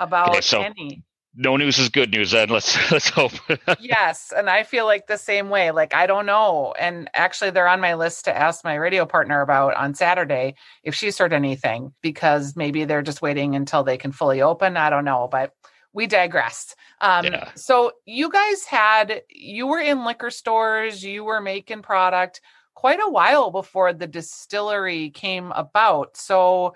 about 0.00 0.42
so- 0.44 0.62
any. 0.62 1.02
No 1.34 1.56
news 1.56 1.78
is 1.78 1.88
good 1.88 2.10
news. 2.10 2.32
Then 2.32 2.50
let's 2.50 2.76
let's 2.92 3.08
hope. 3.08 3.32
yes 3.80 4.34
and 4.36 4.50
i 4.50 4.62
feel 4.62 4.84
like 4.84 5.06
the 5.06 5.16
same 5.16 5.48
way 5.48 5.70
like 5.70 5.94
i 5.94 6.06
don't 6.06 6.26
know 6.26 6.74
and 6.78 7.08
actually 7.14 7.50
they're 7.50 7.66
on 7.68 7.80
my 7.80 7.94
list 7.94 8.26
to 8.26 8.36
ask 8.36 8.62
my 8.64 8.74
radio 8.74 9.06
partner 9.06 9.40
about 9.40 9.74
on 9.76 9.94
saturday 9.94 10.54
if 10.84 10.94
she's 10.94 11.16
heard 11.16 11.32
anything 11.32 11.90
because 12.02 12.54
maybe 12.56 12.84
they're 12.84 13.00
just 13.00 13.22
waiting 13.22 13.54
until 13.56 13.82
they 13.82 13.96
can 13.96 14.12
fully 14.12 14.42
open 14.42 14.76
i 14.76 14.90
don't 14.90 15.06
know 15.06 15.26
but 15.32 15.52
we 15.94 16.06
digress 16.06 16.74
um 17.00 17.24
Yeah. 17.24 17.48
so 17.54 17.92
you 18.04 18.28
guys 18.28 18.64
had 18.66 19.22
you 19.30 19.66
were 19.66 19.80
in 19.80 20.04
liquor 20.04 20.30
stores 20.30 21.02
you 21.02 21.24
were 21.24 21.40
making 21.40 21.80
product 21.80 22.42
quite 22.82 23.00
a 23.00 23.10
while 23.10 23.50
before 23.50 23.92
the 23.92 24.08
distillery 24.08 25.10
came 25.10 25.52
about 25.52 26.16
so 26.16 26.74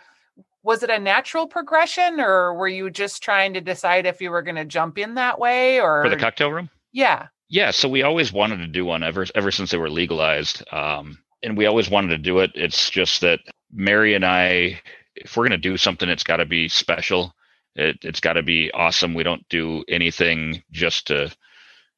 was 0.62 0.82
it 0.82 0.90
a 0.90 0.98
natural 0.98 1.46
progression 1.46 2.20
or 2.20 2.54
were 2.54 2.68
you 2.68 2.90
just 2.90 3.22
trying 3.22 3.54
to 3.54 3.60
decide 3.60 4.06
if 4.06 4.20
you 4.20 4.30
were 4.30 4.42
going 4.42 4.56
to 4.62 4.64
jump 4.64 4.98
in 4.98 5.14
that 5.14 5.38
way 5.38 5.80
or 5.80 6.04
For 6.04 6.10
the 6.10 6.16
cocktail 6.16 6.52
room? 6.52 6.70
yeah 6.92 7.26
Yeah, 7.48 7.70
so 7.70 7.88
we 7.88 8.02
always 8.02 8.32
wanted 8.32 8.58
to 8.58 8.66
do 8.66 8.84
one 8.84 9.02
ever 9.02 9.26
ever 9.34 9.50
since 9.50 9.70
they 9.70 9.78
were 9.78 9.90
legalized, 9.90 10.62
um, 10.72 11.18
and 11.42 11.56
we 11.56 11.66
always 11.66 11.88
wanted 11.88 12.08
to 12.08 12.18
do 12.18 12.40
it. 12.40 12.50
It's 12.54 12.90
just 12.90 13.20
that 13.20 13.40
Mary 13.72 14.14
and 14.14 14.24
I, 14.24 14.80
if 15.14 15.36
we're 15.36 15.46
gonna 15.46 15.58
do 15.58 15.76
something, 15.76 16.08
it's 16.08 16.24
got 16.24 16.38
to 16.38 16.46
be 16.46 16.68
special. 16.68 17.32
It, 17.76 17.98
it's 18.02 18.20
got 18.20 18.34
to 18.34 18.42
be 18.42 18.70
awesome. 18.72 19.14
We 19.14 19.22
don't 19.22 19.46
do 19.48 19.84
anything 19.88 20.62
just 20.72 21.06
to, 21.08 21.30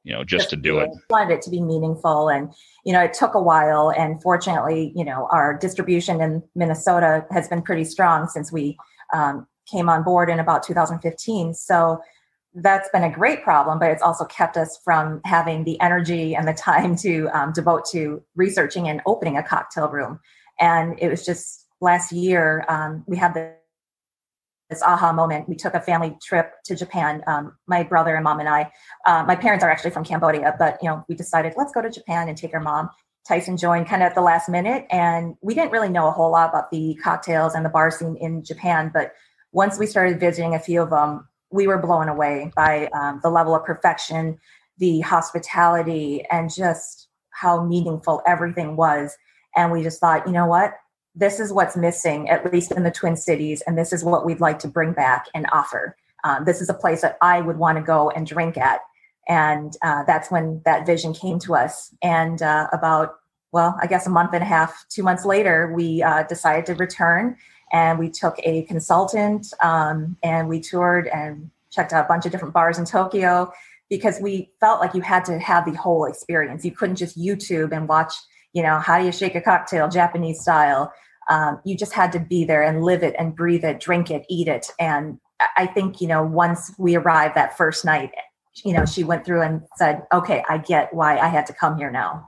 you 0.09 0.15
know, 0.15 0.25
just 0.25 0.49
to 0.49 0.57
do 0.57 0.79
it. 0.79 0.89
Wanted 1.11 1.35
it 1.35 1.43
to 1.43 1.51
be 1.51 1.61
meaningful, 1.61 2.31
and 2.31 2.51
you 2.87 2.95
know, 2.95 3.03
it 3.03 3.13
took 3.13 3.35
a 3.35 3.43
while. 3.43 3.93
And 3.93 4.21
fortunately, 4.23 4.91
you 4.97 5.05
know, 5.05 5.29
our 5.31 5.57
distribution 5.57 6.23
in 6.23 6.43
Minnesota 6.55 7.27
has 7.31 7.47
been 7.47 7.61
pretty 7.61 7.85
strong 7.85 8.27
since 8.27 8.51
we 8.51 8.79
um, 9.13 9.47
came 9.71 9.91
on 9.91 10.03
board 10.03 10.31
in 10.31 10.41
about 10.41 10.63
2015. 10.63 11.53
So 11.53 12.01
that's 12.55 12.89
been 12.89 13.05
a 13.05 13.13
great 13.13 13.43
problem, 13.43 13.79
but 13.79 13.91
it's 13.91 14.03
also 14.03 14.25
kept 14.25 14.57
us 14.57 14.81
from 14.83 15.21
having 15.27 15.65
the 15.65 15.79
energy 15.83 16.35
and 16.35 16.49
the 16.49 16.55
time 16.55 16.97
to 16.97 17.29
um, 17.35 17.53
devote 17.53 17.85
to 17.91 18.23
researching 18.35 18.89
and 18.89 19.03
opening 19.05 19.37
a 19.37 19.43
cocktail 19.43 19.91
room. 19.91 20.21
And 20.59 20.99
it 20.99 21.11
was 21.11 21.23
just 21.27 21.67
last 21.83 22.13
year 22.13 22.65
um, 22.71 23.05
we 23.07 23.19
had 23.19 23.35
the 23.35 23.58
this 24.69 24.83
aha 24.83 25.13
moment. 25.13 25.49
We 25.49 25.57
took 25.57 25.75
a 25.75 25.81
family 25.81 26.17
trip 26.23 26.53
to 26.65 26.77
Japan. 26.77 27.23
Um, 27.27 27.57
my 27.67 27.83
brother 27.83 28.15
and 28.15 28.25
mom 28.25 28.41
and 28.41 28.49
I. 28.49 28.71
Uh, 29.07 29.25
my 29.27 29.35
parents 29.35 29.65
are 29.65 29.71
actually 29.71 29.91
from 29.91 30.05
Cambodia, 30.05 30.55
but 30.59 30.79
you 30.83 30.89
know, 30.89 31.05
we 31.09 31.15
decided 31.15 31.55
let's 31.57 31.73
go 31.73 31.83
to 31.83 31.91
Japan 31.91 32.29
and 32.29 32.37
take 32.37 32.55
our 32.55 32.61
mom. 32.61 32.91
Tyson 33.27 33.57
joined 33.57 33.87
kind 33.87 34.03
of 34.03 34.07
at 34.07 34.15
the 34.15 34.23
last 34.23 34.49
minute, 34.49 34.87
and 34.91 35.37
we 35.43 35.55
didn't 35.55 35.71
really 35.71 35.89
know 35.89 36.07
a 36.07 36.11
whole 36.11 36.31
lot 36.31 36.49
about 36.49 36.71
the 36.71 36.99
cocktails 37.03 37.55
and 37.55 37.65
the 37.65 37.69
bar 37.69 37.91
scene 37.91 38.17
in 38.17 38.43
Japan. 38.43 38.91
But 38.93 39.13
once 39.53 39.79
we 39.79 39.87
started 39.87 40.19
visiting 40.19 40.55
a 40.55 40.59
few 40.59 40.81
of 40.81 40.91
them, 40.91 41.29
we 41.51 41.67
were 41.67 41.79
blown 41.79 42.09
away 42.09 42.53
by 42.57 42.89
um, 42.89 43.21
the 43.23 43.31
level 43.31 43.55
of 43.55 43.65
perfection, 43.65 44.39
the 44.79 45.01
hospitality, 45.01 46.25
and 46.31 46.53
just 46.53 47.09
how 47.31 47.65
meaningful 47.65 48.23
everything 48.27 48.77
was. 48.77 49.17
And 49.57 49.73
we 49.73 49.83
just 49.83 50.01
thought, 50.01 50.27
you 50.27 50.33
know 50.33 50.47
what? 50.47 50.75
This 51.19 51.41
is 51.41 51.53
what's 51.53 51.77
missing, 51.77 52.31
at 52.31 52.53
least 52.53 52.71
in 52.71 52.85
the 52.85 52.93
Twin 52.93 53.17
Cities, 53.17 53.61
and 53.67 53.77
this 53.77 53.93
is 53.93 54.05
what 54.05 54.25
we'd 54.25 54.41
like 54.41 54.61
to 54.61 54.69
bring 54.69 54.93
back 54.93 55.27
and 55.35 55.47
offer. 55.53 55.97
Um, 56.23 56.45
this 56.45 56.61
is 56.61 56.69
a 56.69 56.75
place 56.75 57.03
that 57.03 57.19
I 57.21 57.41
would 57.41 57.59
want 57.59 57.77
to 57.77 57.83
go 57.83 58.11
and 58.11 58.25
drink 58.25 58.57
at. 58.57 58.83
And 59.29 59.77
uh, 59.83 60.05
that's 60.05 60.31
when 60.31 60.63
that 60.65 60.87
vision 60.87 61.13
came 61.13 61.41
to 61.41 61.57
us. 61.57 61.93
And 62.03 62.41
uh, 62.41 62.69
about, 62.73 63.17
well, 63.51 63.77
I 63.83 63.89
guess 63.89 64.07
a 64.07 64.11
month 64.11 64.33
and 64.33 64.45
a 64.45 64.47
half, 64.47 64.87
two 64.91 65.03
months 65.03 65.25
later, 65.25 65.73
we 65.75 66.05
uh, 66.05 66.23
decided 66.23 66.67
to 66.67 66.75
return 66.77 67.37
and 67.73 67.99
we 67.99 68.11
took 68.11 68.39
a 68.45 68.63
consultant 68.63 69.53
um, 69.61 70.17
and 70.23 70.49
we 70.49 70.61
toured 70.61 71.09
and 71.09 71.51
checked 71.71 71.93
out 71.93 72.05
a 72.05 72.09
bunch 72.09 72.27
of 72.27 72.33
different 72.33 72.55
bars 72.55 72.79
in 72.79 72.85
Tokyo 72.85 73.53
because 73.91 74.21
we 74.21 74.53
felt 74.61 74.81
like 74.81 74.95
you 74.95 75.01
had 75.01 75.25
to 75.25 75.39
have 75.41 75.65
the 75.65 75.77
whole 75.77 76.05
experience. 76.05 76.65
You 76.65 76.71
couldn't 76.71 76.97
just 76.97 77.19
YouTube 77.19 77.73
and 77.73 77.89
watch, 77.89 78.15
you 78.53 78.63
know, 78.63 78.79
how 78.79 78.99
do 79.01 79.05
you 79.05 79.13
shake 79.13 79.35
a 79.35 79.41
cocktail 79.41 79.89
Japanese 79.89 80.41
style. 80.41 80.93
Um, 81.29 81.61
you 81.65 81.77
just 81.77 81.93
had 81.93 82.13
to 82.13 82.21
be 82.21 82.45
there 82.45 82.63
and 82.63 82.83
live 82.83 83.03
it 83.03 83.15
and 83.19 83.37
breathe 83.37 83.65
it, 83.65 83.81
drink 83.81 84.11
it, 84.11 84.25
eat 84.29 84.49
it. 84.49 84.71
And 84.81 85.19
I 85.57 85.67
think, 85.67 86.01
you 86.01 86.09
know, 86.09 86.23
once 86.23 86.73
we 86.79 86.97
arrived 86.97 87.35
that 87.37 87.57
first 87.57 87.85
night, 87.85 88.11
you 88.65 88.73
know, 88.73 88.85
she 88.87 89.05
went 89.05 89.25
through 89.25 89.43
and 89.43 89.63
said, 89.77 90.03
okay, 90.13 90.43
I 90.49 90.59
get 90.59 90.93
why 90.93 91.19
I 91.19 91.29
had 91.29 91.47
to 91.47 91.53
come 91.53 91.77
here 91.77 91.91
now. 91.91 92.27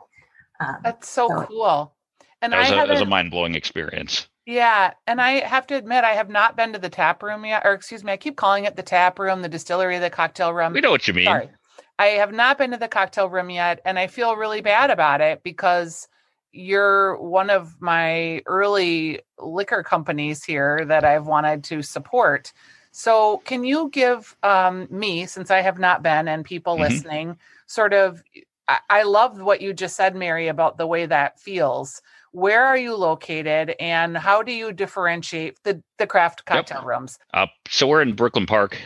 Um, 0.61 0.76
That's 0.85 1.09
so 1.09 1.28
So- 1.28 1.45
cool. 1.47 1.95
And 2.42 2.52
That 2.52 2.61
was, 2.61 2.71
I 2.71 2.75
a, 2.75 2.76
that 2.87 2.88
was 2.88 3.00
a 3.02 3.04
mind 3.07 3.30
blowing 3.30 3.54
experience. 3.54 4.26
yeah, 4.47 4.95
and 5.07 5.21
I 5.21 5.47
have 5.47 5.66
to 5.66 5.75
admit, 5.75 6.04
I 6.04 6.12
have 6.12 6.30
not 6.30 6.57
been 6.57 6.73
to 6.73 6.78
the 6.78 6.88
tap 6.88 7.23
room 7.23 7.45
yet, 7.45 7.62
or 7.66 7.73
excuse 7.75 8.02
me, 8.02 8.12
I 8.12 8.16
keep 8.16 8.37
calling 8.37 8.64
it 8.64 8.76
the 8.76 8.83
tap 8.83 9.19
room, 9.19 9.42
the 9.42 9.49
distillery, 9.49 9.99
the 9.99 10.09
cocktail 10.09 10.54
room. 10.54 10.73
We 10.73 10.80
know 10.80 10.90
what 10.90 11.07
you 11.07 11.12
mean. 11.12 11.26
Sorry. 11.26 11.50
I 11.99 12.07
have 12.07 12.33
not 12.33 12.57
been 12.57 12.71
to 12.71 12.78
the 12.78 12.88
cocktail 12.88 13.28
room 13.28 13.50
yet, 13.50 13.80
and 13.85 13.99
I 13.99 14.07
feel 14.07 14.37
really 14.37 14.62
bad 14.62 14.88
about 14.90 15.21
it 15.21 15.42
because 15.42 16.09
you're 16.52 17.16
one 17.21 17.50
of 17.50 17.80
my 17.80 18.42
early 18.47 19.21
liquor 19.38 19.83
companies 19.83 20.45
here 20.45 20.85
that 20.87 21.04
I've 21.04 21.26
wanted 21.26 21.64
to 21.64 21.83
support. 21.83 22.52
So, 22.92 23.38
can 23.45 23.62
you 23.64 23.88
give 23.90 24.37
um, 24.42 24.88
me, 24.90 25.26
since 25.26 25.50
I 25.50 25.61
have 25.61 25.78
not 25.78 26.02
been, 26.02 26.26
and 26.28 26.45
people 26.45 26.76
Mhm. 26.76 26.80
listening, 26.80 27.38
sort 27.66 27.92
of? 27.95 28.23
I, 28.69 28.78
I 28.90 29.02
love 29.04 29.40
what 29.40 29.61
you 29.61 29.73
just 29.73 29.97
said, 29.97 30.16
Mary, 30.16 30.49
about 30.49 30.76
the 30.76 30.87
way 30.87 31.07
that 31.07 31.38
feels. 31.40 32.02
Where 32.33 32.64
are 32.64 32.76
you 32.76 32.95
located, 32.97 33.75
and 33.80 34.16
how 34.16 34.42
do 34.42 34.52
you 34.52 34.73
differentiate 34.73 35.62
the 35.62 35.83
the 35.99 36.07
craft 36.07 36.42
Yep. 36.50 36.66
cocktail 36.66 36.85
rooms? 36.85 37.19
Uh, 37.33 37.47
so 37.69 37.87
we're 37.87 38.02
in 38.02 38.14
Brooklyn 38.14 38.47
Park, 38.47 38.76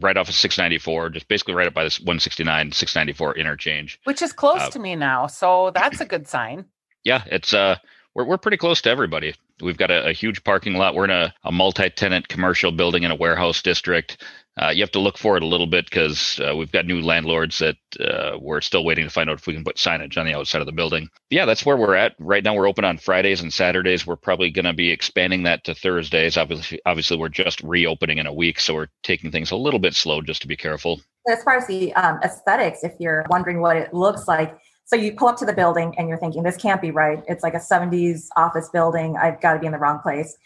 right 0.00 0.16
off 0.16 0.28
of 0.28 0.34
694, 0.34 1.10
just 1.10 1.28
basically 1.28 1.54
right 1.54 1.66
up 1.66 1.74
by 1.74 1.84
this 1.84 1.98
169, 2.00 2.72
694 2.72 3.36
interchange. 3.36 3.98
Which 4.04 4.20
is 4.20 4.32
close 4.34 4.62
Uh, 4.62 4.70
to 4.70 4.78
me 4.78 4.96
now, 4.96 5.26
so 5.28 5.70
that's 5.70 6.00
a 6.00 6.06
good 6.06 6.26
sign. 6.28 6.66
Yeah, 7.06 7.22
it's 7.26 7.54
uh, 7.54 7.76
we're 8.16 8.24
we're 8.24 8.36
pretty 8.36 8.56
close 8.56 8.82
to 8.82 8.90
everybody. 8.90 9.36
We've 9.62 9.76
got 9.76 9.92
a, 9.92 10.08
a 10.08 10.12
huge 10.12 10.42
parking 10.42 10.74
lot. 10.74 10.96
We're 10.96 11.04
in 11.04 11.12
a, 11.12 11.32
a 11.44 11.52
multi-tenant 11.52 12.26
commercial 12.26 12.72
building 12.72 13.04
in 13.04 13.12
a 13.12 13.14
warehouse 13.14 13.62
district. 13.62 14.24
Uh, 14.60 14.70
you 14.70 14.82
have 14.82 14.90
to 14.90 14.98
look 14.98 15.16
for 15.16 15.36
it 15.36 15.44
a 15.44 15.46
little 15.46 15.68
bit 15.68 15.84
because 15.84 16.40
uh, 16.40 16.56
we've 16.56 16.72
got 16.72 16.84
new 16.84 17.00
landlords 17.00 17.60
that 17.60 17.76
uh, 18.00 18.36
we're 18.40 18.60
still 18.60 18.84
waiting 18.84 19.04
to 19.04 19.10
find 19.10 19.30
out 19.30 19.38
if 19.38 19.46
we 19.46 19.54
can 19.54 19.62
put 19.62 19.76
signage 19.76 20.18
on 20.18 20.26
the 20.26 20.34
outside 20.34 20.60
of 20.60 20.66
the 20.66 20.72
building. 20.72 21.08
Yeah, 21.30 21.44
that's 21.44 21.64
where 21.64 21.76
we're 21.76 21.94
at 21.94 22.16
right 22.18 22.42
now. 22.42 22.54
We're 22.54 22.68
open 22.68 22.84
on 22.84 22.98
Fridays 22.98 23.40
and 23.40 23.52
Saturdays. 23.52 24.04
We're 24.04 24.16
probably 24.16 24.50
going 24.50 24.64
to 24.64 24.72
be 24.72 24.90
expanding 24.90 25.44
that 25.44 25.62
to 25.64 25.76
Thursdays. 25.76 26.36
Obviously, 26.36 26.80
obviously, 26.86 27.18
we're 27.18 27.28
just 27.28 27.62
reopening 27.62 28.18
in 28.18 28.26
a 28.26 28.34
week, 28.34 28.58
so 28.58 28.74
we're 28.74 28.88
taking 29.04 29.30
things 29.30 29.52
a 29.52 29.56
little 29.56 29.78
bit 29.78 29.94
slow 29.94 30.22
just 30.22 30.42
to 30.42 30.48
be 30.48 30.56
careful. 30.56 31.00
as 31.28 31.44
far 31.44 31.58
as 31.58 31.68
the 31.68 31.94
um, 31.94 32.18
aesthetics, 32.24 32.82
if 32.82 32.94
you're 32.98 33.24
wondering 33.30 33.60
what 33.60 33.76
it 33.76 33.94
looks 33.94 34.26
like, 34.26 34.58
so 34.86 34.94
you 34.94 35.12
pull 35.12 35.26
up 35.26 35.36
to 35.38 35.44
the 35.44 35.52
building 35.52 35.94
and 35.98 36.08
you're 36.08 36.16
thinking, 36.16 36.44
this 36.44 36.56
can't 36.56 36.80
be 36.80 36.92
right. 36.92 37.22
It's 37.26 37.42
like 37.42 37.54
a 37.54 37.58
70s 37.58 38.28
office 38.36 38.68
building. 38.68 39.16
I've 39.16 39.40
got 39.40 39.54
to 39.54 39.58
be 39.58 39.66
in 39.66 39.72
the 39.72 39.78
wrong 39.78 39.98
place. 39.98 40.38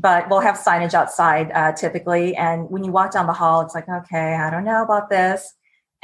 But 0.00 0.30
we'll 0.30 0.38
have 0.40 0.54
signage 0.54 0.94
outside 0.94 1.50
uh, 1.52 1.72
typically. 1.72 2.36
And 2.36 2.70
when 2.70 2.84
you 2.84 2.92
walk 2.92 3.10
down 3.10 3.26
the 3.26 3.32
hall, 3.32 3.60
it's 3.60 3.74
like, 3.74 3.88
okay, 3.88 4.36
I 4.36 4.50
don't 4.50 4.64
know 4.64 4.84
about 4.84 5.10
this. 5.10 5.52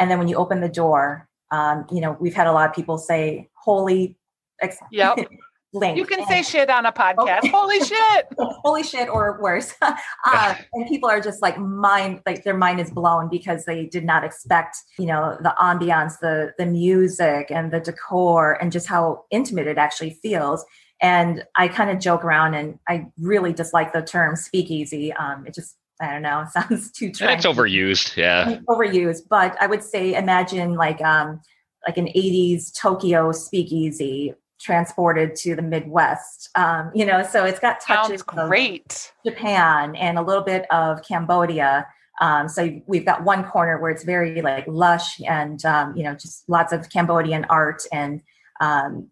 And 0.00 0.10
then 0.10 0.18
when 0.18 0.26
you 0.26 0.34
open 0.34 0.60
the 0.60 0.68
door, 0.68 1.28
um, 1.52 1.86
you 1.92 2.00
know, 2.00 2.16
we've 2.18 2.34
had 2.34 2.48
a 2.48 2.52
lot 2.52 2.68
of 2.68 2.74
people 2.74 2.98
say, 2.98 3.48
holy 3.54 4.16
ex- 4.60 4.78
Yep. 4.90 5.18
link. 5.74 5.98
You 5.98 6.06
can 6.06 6.20
And- 6.20 6.28
say 6.28 6.42
shit 6.42 6.70
on 6.70 6.86
a 6.86 6.92
podcast. 6.92 7.50
Holy 7.50 7.80
shit. 7.80 8.26
holy 8.38 8.82
shit 8.82 9.08
or 9.08 9.38
worse 9.42 9.74
uh, 9.82 10.54
and 10.72 10.86
people 10.88 11.08
are 11.10 11.20
just 11.20 11.42
like 11.42 11.58
mind 11.58 12.20
like 12.26 12.44
their 12.44 12.56
mind 12.56 12.80
is 12.80 12.90
blown 12.90 13.28
because 13.28 13.64
they 13.64 13.86
did 13.86 14.04
not 14.04 14.24
expect 14.24 14.76
you 14.98 15.06
know 15.06 15.36
the 15.42 15.54
ambiance 15.60 16.18
the 16.20 16.52
the 16.58 16.64
music 16.66 17.50
and 17.50 17.72
the 17.72 17.80
decor 17.80 18.52
and 18.60 18.72
just 18.72 18.86
how 18.86 19.24
intimate 19.30 19.66
it 19.66 19.76
actually 19.78 20.10
feels 20.22 20.64
and 21.02 21.44
i 21.56 21.68
kind 21.68 21.90
of 21.90 21.98
joke 21.98 22.24
around 22.24 22.54
and 22.54 22.78
i 22.88 23.04
really 23.18 23.52
dislike 23.52 23.92
the 23.92 24.02
term 24.02 24.34
speakeasy 24.36 25.12
um 25.14 25.46
it 25.46 25.54
just 25.54 25.76
i 26.00 26.10
don't 26.10 26.22
know 26.22 26.40
it 26.42 26.48
sounds 26.52 26.90
too 26.92 27.06
And 27.20 27.30
it's 27.32 27.46
overused. 27.46 28.16
Yeah. 28.16 28.58
overused 28.68 29.22
but 29.28 29.56
i 29.60 29.66
would 29.66 29.82
say 29.82 30.14
imagine 30.14 30.74
like 30.74 31.00
um 31.02 31.40
like 31.86 31.98
an 31.98 32.06
80s 32.06 32.72
tokyo 32.78 33.30
speakeasy 33.32 34.34
transported 34.60 35.34
to 35.36 35.54
the 35.54 35.62
midwest. 35.62 36.50
Um 36.54 36.90
you 36.94 37.04
know 37.04 37.22
so 37.22 37.44
it's 37.44 37.58
got 37.58 37.80
touches 37.80 38.20
Sounds 38.20 38.38
of 38.38 38.48
great. 38.48 39.12
japan 39.26 39.96
and 39.96 40.18
a 40.18 40.22
little 40.22 40.42
bit 40.44 40.66
of 40.70 41.02
cambodia. 41.06 41.86
Um 42.20 42.48
so 42.48 42.80
we've 42.86 43.04
got 43.04 43.24
one 43.24 43.44
corner 43.44 43.80
where 43.80 43.90
it's 43.90 44.04
very 44.04 44.40
like 44.42 44.64
lush 44.66 45.20
and 45.26 45.64
um 45.64 45.96
you 45.96 46.04
know 46.04 46.14
just 46.14 46.48
lots 46.48 46.72
of 46.72 46.88
cambodian 46.90 47.44
art 47.50 47.82
and 47.92 48.22
um 48.60 49.08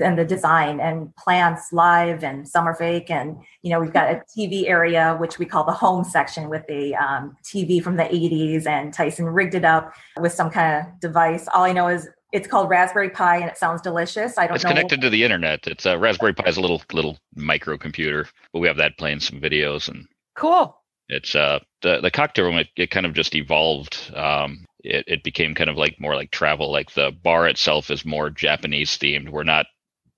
and 0.00 0.18
the 0.18 0.24
design 0.24 0.80
and 0.80 1.14
plants 1.14 1.72
live 1.72 2.24
and 2.24 2.48
summer 2.48 2.74
fake. 2.74 3.10
And 3.10 3.36
you 3.62 3.70
know 3.70 3.80
we've 3.80 3.92
got 3.92 4.10
a 4.10 4.22
tv 4.36 4.68
area 4.68 5.16
which 5.20 5.38
we 5.38 5.46
call 5.46 5.64
the 5.64 5.72
home 5.72 6.04
section 6.04 6.48
with 6.48 6.64
a 6.68 6.94
um, 6.94 7.36
tv 7.44 7.82
from 7.82 7.96
the 7.96 8.04
80s 8.04 8.66
and 8.66 8.92
tyson 8.92 9.26
rigged 9.26 9.54
it 9.54 9.64
up 9.64 9.92
with 10.20 10.32
some 10.32 10.50
kind 10.50 10.80
of 10.86 11.00
device. 11.00 11.46
All 11.54 11.64
i 11.64 11.72
know 11.72 11.88
is 11.88 12.08
it's 12.32 12.48
called 12.48 12.70
raspberry 12.70 13.10
pi 13.10 13.36
and 13.36 13.50
it 13.50 13.58
sounds 13.58 13.82
delicious. 13.82 14.38
I 14.38 14.46
don't 14.46 14.56
it's 14.56 14.64
know 14.64 14.70
connected 14.70 15.00
to 15.02 15.10
the 15.10 15.22
internet. 15.22 15.66
It's 15.66 15.86
a 15.86 15.98
raspberry 15.98 16.32
pi 16.32 16.48
is 16.48 16.56
a 16.56 16.60
little 16.60 16.82
little 16.92 17.18
microcomputer 17.36 18.26
but 18.52 18.58
we 18.60 18.68
have 18.68 18.78
that 18.78 18.98
playing 18.98 19.20
some 19.20 19.40
videos 19.40 19.88
and 19.88 20.06
cool. 20.34 20.76
it's 21.08 21.34
uh 21.34 21.58
the 21.82 22.00
the 22.00 22.10
cocktail 22.10 22.46
room 22.46 22.56
it, 22.56 22.68
it 22.76 22.90
kind 22.90 23.06
of 23.06 23.14
just 23.14 23.34
evolved 23.34 24.12
um 24.14 24.64
it, 24.84 25.04
it 25.06 25.22
became 25.22 25.54
kind 25.54 25.70
of 25.70 25.76
like 25.76 26.00
more 26.00 26.16
like 26.16 26.30
travel 26.30 26.72
like 26.72 26.92
the 26.92 27.12
bar 27.22 27.46
itself 27.48 27.90
is 27.90 28.04
more 28.04 28.30
japanese 28.30 28.90
themed. 28.98 29.28
We're 29.28 29.44
not 29.44 29.66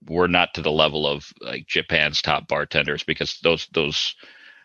we're 0.06 0.26
not 0.26 0.54
to 0.54 0.62
the 0.62 0.72
level 0.72 1.06
of 1.06 1.26
like 1.40 1.66
japan's 1.66 2.22
top 2.22 2.48
bartenders 2.48 3.02
because 3.02 3.38
those 3.42 3.68
those 3.72 4.14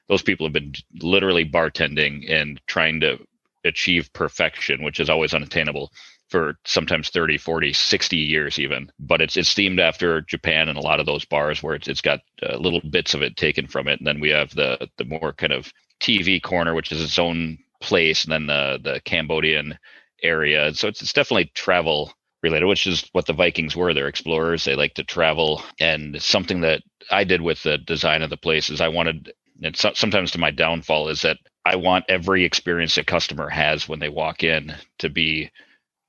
those 0.08 0.22
people 0.22 0.46
have 0.46 0.54
been 0.54 0.74
literally 1.02 1.46
bartending 1.46 2.30
and 2.32 2.60
trying 2.68 3.00
to 3.00 3.18
achieve 3.66 4.12
perfection 4.14 4.84
which 4.84 5.00
is 5.00 5.10
always 5.10 5.34
unattainable 5.34 5.92
for 6.30 6.56
sometimes 6.66 7.10
30 7.10 7.38
40 7.38 7.74
60 7.74 8.18
years 8.18 8.60
even. 8.60 8.92
But 9.00 9.22
it's 9.22 9.38
it's 9.38 9.54
themed 9.54 9.80
after 9.80 10.22
japan 10.22 10.70
and 10.70 10.78
a 10.78 10.82
lot 10.82 11.00
of 11.00 11.06
those 11.06 11.26
bars 11.26 11.62
where 11.64 11.76
it's, 11.76 11.88
it's 11.88 12.02
got 12.02 12.20
uh, 12.44 12.58
little 12.58 12.82
bits 12.90 13.14
of 13.14 13.22
it 13.22 13.38
taken 13.38 13.68
from 13.68 13.88
it. 13.88 14.00
And 14.00 14.08
then 14.08 14.20
we 14.20 14.30
have 14.30 14.52
the 14.56 14.90
the 14.98 15.06
more 15.06 15.34
kind 15.34 15.54
of 15.54 15.72
tv 16.02 16.42
corner 16.42 16.74
which 16.74 16.92
is 16.92 17.02
its 17.04 17.20
own 17.20 17.58
place 17.82 18.24
and 18.24 18.32
then 18.32 18.48
the 18.48 18.80
the 18.84 19.02
cambodian 19.06 19.78
area. 20.24 20.74
So 20.74 20.88
it's, 20.88 21.02
it's 21.02 21.14
definitely 21.14 21.52
travel 21.56 22.14
related 22.44 22.68
which 22.68 22.88
is 22.88 23.08
what 23.12 23.26
the 23.26 23.34
vikings 23.34 23.76
were. 23.76 23.94
They're 23.94 24.08
explorers. 24.08 24.64
They 24.66 24.76
like 24.76 24.94
to 24.96 25.04
travel. 25.04 25.64
And 25.80 26.22
something 26.22 26.62
that 26.62 26.82
i 27.12 27.24
did 27.24 27.42
with 27.42 27.64
the 27.64 27.78
design 27.78 28.22
of 28.22 28.30
the 28.30 28.38
place 28.38 28.70
is 28.70 28.82
i 28.82 28.88
wanted 28.88 29.34
and 29.62 29.76
so, 29.76 29.92
sometimes 29.94 30.32
to 30.32 30.38
my 30.38 30.52
downfall 30.52 31.10
is 31.10 31.22
that 31.22 31.38
i 31.66 31.76
want 31.76 32.06
every 32.08 32.44
experience 32.46 32.98
a 32.98 33.04
customer 33.04 33.50
has 33.50 33.88
when 33.90 34.00
they 34.00 34.10
walk 34.10 34.44
in 34.44 34.76
to 35.00 35.10
be 35.10 35.50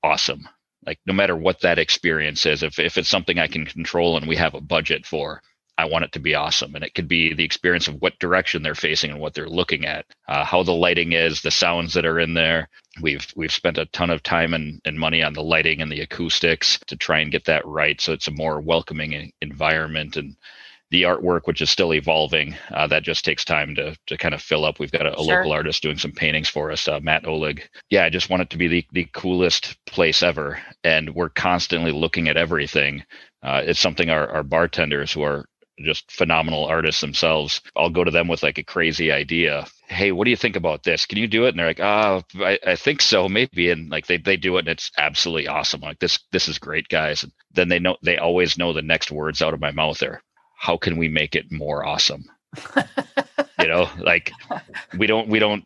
awesome. 0.02 0.49
Like 0.87 0.99
no 1.07 1.12
matter 1.14 1.37
what 1.37 1.61
that 1.61 1.78
experience 1.78 2.47
is, 2.47 2.62
if 2.62 2.78
if 2.78 2.99
it's 2.99 3.09
something 3.09 3.38
I 3.38 3.49
can 3.49 3.66
control 3.66 4.16
and 4.16 4.26
we 4.26 4.37
have 4.37 4.54
a 4.54 4.61
budget 4.61 5.07
for, 5.07 5.42
I 5.78 5.87
want 5.87 6.04
it 6.04 6.12
to 6.12 6.21
be 6.21 6.35
awesome. 6.35 6.75
And 6.75 6.85
it 6.85 6.95
could 6.95 7.09
be 7.09 7.35
the 7.35 7.45
experience 7.45 7.88
of 7.88 8.00
what 8.02 8.19
direction 8.19 8.62
they're 8.62 8.75
facing 8.75 9.11
and 9.11 9.21
what 9.21 9.35
they're 9.35 9.49
looking 9.49 9.87
at, 9.87 10.07
uh, 10.28 10.45
how 10.45 10.62
the 10.62 10.73
lighting 10.73 11.12
is, 11.12 11.42
the 11.42 11.50
sounds 11.50 11.95
that 11.95 12.07
are 12.07 12.21
in 12.21 12.35
there. 12.35 12.69
We've 13.02 13.26
we've 13.37 13.52
spent 13.52 13.78
a 13.78 13.87
ton 13.87 14.11
of 14.11 14.23
time 14.23 14.54
and, 14.54 14.80
and 14.85 14.99
money 14.99 15.23
on 15.23 15.35
the 15.35 15.42
lighting 15.42 15.83
and 15.83 15.92
the 15.92 16.02
acoustics 16.02 16.78
to 16.87 16.97
try 16.97 17.21
and 17.21 17.33
get 17.33 17.45
that 17.47 17.66
right, 17.66 18.00
so 18.00 18.12
it's 18.12 18.28
a 18.28 18.33
more 18.33 18.61
welcoming 18.61 19.33
environment 19.42 20.16
and 20.16 20.37
the 20.90 21.02
artwork, 21.02 21.42
which 21.44 21.61
is 21.62 21.70
still 21.70 21.94
evolving, 21.94 22.56
uh, 22.73 22.87
that 22.88 23.02
just 23.02 23.25
takes 23.25 23.44
time 23.44 23.75
to 23.76 23.97
to 24.06 24.16
kind 24.16 24.35
of 24.35 24.42
fill 24.42 24.64
up. 24.64 24.78
We've 24.78 24.92
got 24.92 25.06
a, 25.06 25.18
a 25.18 25.25
sure. 25.25 25.37
local 25.37 25.52
artist 25.52 25.82
doing 25.82 25.99
some 25.99 26.12
paintings 26.12 26.49
for 26.49 26.70
us, 26.70 26.88
uh, 26.88 27.00
Matt 27.00 27.26
Oleg. 27.26 27.68
Yeah, 27.90 28.04
I 28.04 28.11
just 28.11 28.30
want 28.30 28.42
it 28.42 28.50
to 28.50 28.59
be 28.59 28.68
the, 28.68 28.87
the 28.92 29.09
coolest 29.12 29.76
place 29.87 30.23
ever, 30.23 30.61
and 30.85 31.14
we're 31.14 31.28
constantly 31.28 31.92
looking 31.92 32.28
at 32.28 32.37
everything. 32.37 33.04
Uh, 33.42 33.62
it's 33.64 33.80
something 33.80 34.11
our, 34.11 34.28
our 34.28 34.42
bartenders 34.42 35.12
who 35.12 35.23
are 35.23 35.47
just 35.85 36.11
phenomenal 36.11 36.66
artists 36.66 37.00
themselves. 37.00 37.61
I'll 37.76 37.90
go 37.90 38.04
to 38.04 38.11
them 38.11 38.28
with 38.28 38.42
like 38.42 38.59
a 38.59 38.62
crazy 38.62 39.11
idea. 39.11 39.66
Hey, 39.87 40.12
what 40.12 40.25
do 40.25 40.30
you 40.30 40.37
think 40.37 40.56
about 40.56 40.82
this? 40.82 41.06
Can 41.06 41.18
you 41.18 41.26
do 41.26 41.47
it? 41.47 41.50
And 41.50 41.59
they're 41.59 41.66
like, 41.66 41.80
oh, 41.80 42.23
I, 42.37 42.59
I 42.66 42.76
think 42.76 43.00
so, 43.00 43.28
maybe. 43.28 43.70
And 43.70 43.90
like 43.90 44.06
they, 44.06 44.18
they 44.18 44.37
do 44.37 44.56
it 44.56 44.61
and 44.61 44.68
it's 44.68 44.90
absolutely 44.99 45.49
awesome. 45.49 45.80
Like 45.80 45.99
this, 45.99 46.18
this 46.32 46.49
is 46.49 46.59
great, 46.59 46.88
guys. 46.88 47.23
And 47.23 47.32
then 47.52 47.68
they 47.68 47.78
know, 47.78 47.97
they 48.02 48.18
always 48.18 48.59
know 48.59 48.73
the 48.73 48.82
next 48.82 49.11
words 49.11 49.40
out 49.40 49.54
of 49.54 49.61
my 49.61 49.70
mouth 49.70 50.02
are, 50.02 50.20
how 50.61 50.76
can 50.76 50.99
we 50.99 51.09
make 51.09 51.35
it 51.35 51.50
more 51.50 51.87
awesome? 51.87 52.25
you 53.59 53.67
know, 53.67 53.88
like 53.99 54.31
we 54.99 55.07
don't, 55.07 55.26
we 55.29 55.38
don't, 55.38 55.64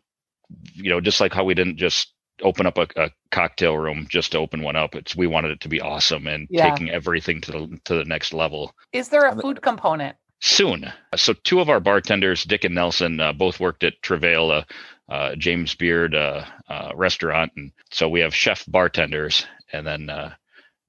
you 0.73 0.89
know, 0.89 1.01
just 1.01 1.19
like 1.19 1.33
how 1.33 1.43
we 1.43 1.53
didn't 1.53 1.75
just 1.75 2.13
open 2.41 2.65
up 2.65 2.77
a, 2.77 2.87
a, 2.95 3.11
cocktail 3.31 3.77
room 3.77 4.07
just 4.09 4.31
to 4.31 4.37
open 4.37 4.61
one 4.61 4.77
up. 4.77 4.95
It's 4.95 5.13
we 5.13 5.27
wanted 5.27 5.51
it 5.51 5.59
to 5.61 5.69
be 5.69 5.81
awesome 5.81 6.27
and 6.27 6.47
yeah. 6.49 6.69
taking 6.69 6.89
everything 6.89 7.41
to 7.41 7.51
the 7.51 7.79
to 7.85 7.95
the 7.95 8.05
next 8.05 8.33
level. 8.33 8.73
Is 8.93 9.09
there 9.09 9.27
a 9.27 9.35
food 9.35 9.61
component? 9.61 10.15
Soon. 10.39 10.91
So 11.15 11.33
two 11.33 11.59
of 11.59 11.69
our 11.69 11.81
bartenders, 11.81 12.45
Dick 12.45 12.63
and 12.63 12.75
Nelson, 12.75 13.19
uh, 13.19 13.33
both 13.33 13.59
worked 13.59 13.83
at 13.83 14.01
Travail, 14.01 14.51
uh, 14.51 14.63
uh, 15.09 15.35
James 15.35 15.75
Beard 15.75 16.15
uh, 16.15 16.45
uh, 16.69 16.91
restaurant, 16.95 17.51
and 17.57 17.71
so 17.91 18.07
we 18.07 18.21
have 18.21 18.33
chef 18.33 18.63
bartenders, 18.67 19.45
and 19.73 19.85
then 19.85 20.09
uh, 20.09 20.33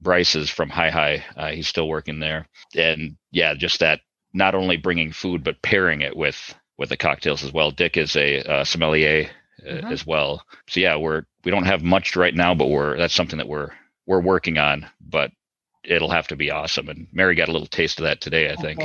Bryce 0.00 0.34
is 0.34 0.50
from 0.50 0.68
Hai 0.68 0.90
Hai. 0.90 1.24
Uh, 1.36 1.50
he's 1.50 1.68
still 1.68 1.88
working 1.88 2.18
there, 2.18 2.46
and 2.76 3.16
yeah, 3.30 3.54
just 3.54 3.80
that 3.80 4.00
not 4.32 4.54
only 4.54 4.76
bringing 4.76 5.12
food 5.12 5.42
but 5.42 5.62
pairing 5.62 6.02
it 6.02 6.16
with 6.16 6.54
with 6.78 6.90
the 6.90 6.96
cocktails 6.96 7.42
as 7.42 7.52
well. 7.52 7.70
Dick 7.70 7.96
is 7.96 8.16
a 8.16 8.42
uh, 8.42 8.64
sommelier 8.64 9.30
uh, 9.66 9.70
mm-hmm. 9.70 9.86
as 9.86 10.06
well. 10.06 10.44
So 10.68 10.80
yeah, 10.80 10.96
we're 10.96 11.22
we 11.44 11.50
don't 11.50 11.64
have 11.64 11.82
much 11.82 12.16
right 12.16 12.34
now, 12.34 12.54
but 12.54 12.68
we're 12.68 12.96
that's 12.96 13.14
something 13.14 13.38
that 13.38 13.48
we're 13.48 13.70
we're 14.06 14.20
working 14.20 14.58
on. 14.58 14.86
But 15.00 15.30
it'll 15.84 16.10
have 16.10 16.28
to 16.28 16.36
be 16.36 16.50
awesome. 16.50 16.88
And 16.88 17.06
Mary 17.12 17.34
got 17.34 17.48
a 17.48 17.52
little 17.52 17.66
taste 17.66 17.98
of 17.98 18.04
that 18.04 18.20
today, 18.20 18.50
I 18.50 18.56
think. 18.56 18.80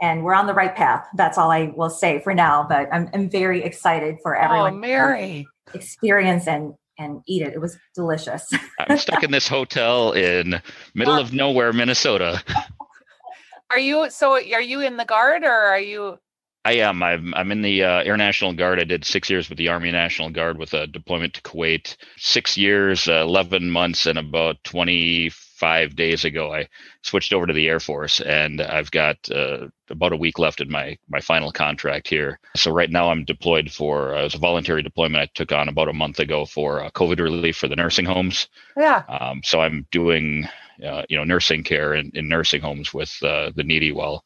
And 0.00 0.24
we're 0.24 0.34
on 0.34 0.46
the 0.46 0.54
right 0.54 0.74
path. 0.74 1.06
That's 1.14 1.38
all 1.38 1.50
I 1.50 1.72
will 1.76 1.90
say 1.90 2.20
for 2.20 2.34
now. 2.34 2.66
But 2.68 2.88
I'm 2.92 3.08
I'm 3.14 3.30
very 3.30 3.62
excited 3.62 4.16
for 4.22 4.36
everyone. 4.36 4.74
Oh, 4.74 4.78
Mary! 4.78 5.46
Experience 5.74 6.46
and 6.46 6.74
and 6.98 7.22
eat 7.26 7.42
it. 7.42 7.54
It 7.54 7.60
was 7.60 7.76
delicious. 7.94 8.50
I'm 8.78 8.98
stuck 8.98 9.22
in 9.22 9.30
this 9.30 9.48
hotel 9.48 10.12
in 10.12 10.60
middle 10.94 11.18
of 11.18 11.32
nowhere, 11.32 11.72
Minnesota. 11.72 12.42
Are 13.70 13.78
you 13.78 14.10
so? 14.10 14.32
Are 14.32 14.60
you 14.60 14.80
in 14.80 14.96
the 14.96 15.04
guard 15.04 15.42
or 15.42 15.50
are 15.50 15.80
you? 15.80 16.18
I 16.64 16.72
am. 16.78 17.02
I'm. 17.02 17.32
I'm 17.34 17.52
in 17.52 17.62
the 17.62 17.84
uh, 17.84 18.02
Air 18.02 18.16
National 18.16 18.52
Guard. 18.52 18.80
I 18.80 18.84
did 18.84 19.04
six 19.04 19.30
years 19.30 19.48
with 19.48 19.58
the 19.58 19.68
Army 19.68 19.92
National 19.92 20.30
Guard 20.30 20.58
with 20.58 20.74
a 20.74 20.86
deployment 20.86 21.34
to 21.34 21.42
Kuwait. 21.42 21.96
Six 22.16 22.56
years, 22.56 23.08
uh, 23.08 23.22
eleven 23.22 23.70
months, 23.70 24.06
and 24.06 24.18
about 24.18 24.62
twenty 24.64 25.30
five 25.56 25.96
days 25.96 26.24
ago, 26.24 26.54
I 26.54 26.68
switched 27.02 27.32
over 27.32 27.46
to 27.46 27.52
the 27.52 27.68
Air 27.68 27.80
Force, 27.80 28.20
and 28.20 28.60
I've 28.60 28.90
got 28.90 29.16
uh, 29.30 29.68
about 29.88 30.12
a 30.12 30.16
week 30.16 30.38
left 30.38 30.60
in 30.60 30.70
my 30.70 30.98
my 31.08 31.20
final 31.20 31.50
contract 31.50 32.08
here. 32.08 32.38
So 32.54 32.70
right 32.70 32.90
now, 32.90 33.10
I'm 33.10 33.24
deployed 33.24 33.70
for 33.70 34.14
uh, 34.14 34.20
it 34.20 34.24
was 34.24 34.34
a 34.34 34.38
voluntary 34.38 34.82
deployment 34.82 35.22
I 35.22 35.30
took 35.34 35.52
on 35.52 35.68
about 35.68 35.88
a 35.88 35.94
month 35.94 36.20
ago 36.20 36.44
for 36.44 36.82
uh, 36.82 36.90
COVID 36.90 37.18
relief 37.18 37.56
for 37.56 37.68
the 37.68 37.76
nursing 37.76 38.04
homes. 38.04 38.48
Yeah. 38.76 39.02
Um, 39.08 39.40
so 39.44 39.60
I'm 39.60 39.86
doing 39.90 40.46
uh, 40.84 41.02
you 41.08 41.16
know 41.16 41.24
nursing 41.24 41.64
care 41.64 41.94
in, 41.94 42.10
in 42.14 42.28
nursing 42.28 42.60
homes 42.60 42.92
with 42.92 43.16
uh, 43.22 43.50
the 43.54 43.64
needy 43.64 43.92
while 43.92 44.24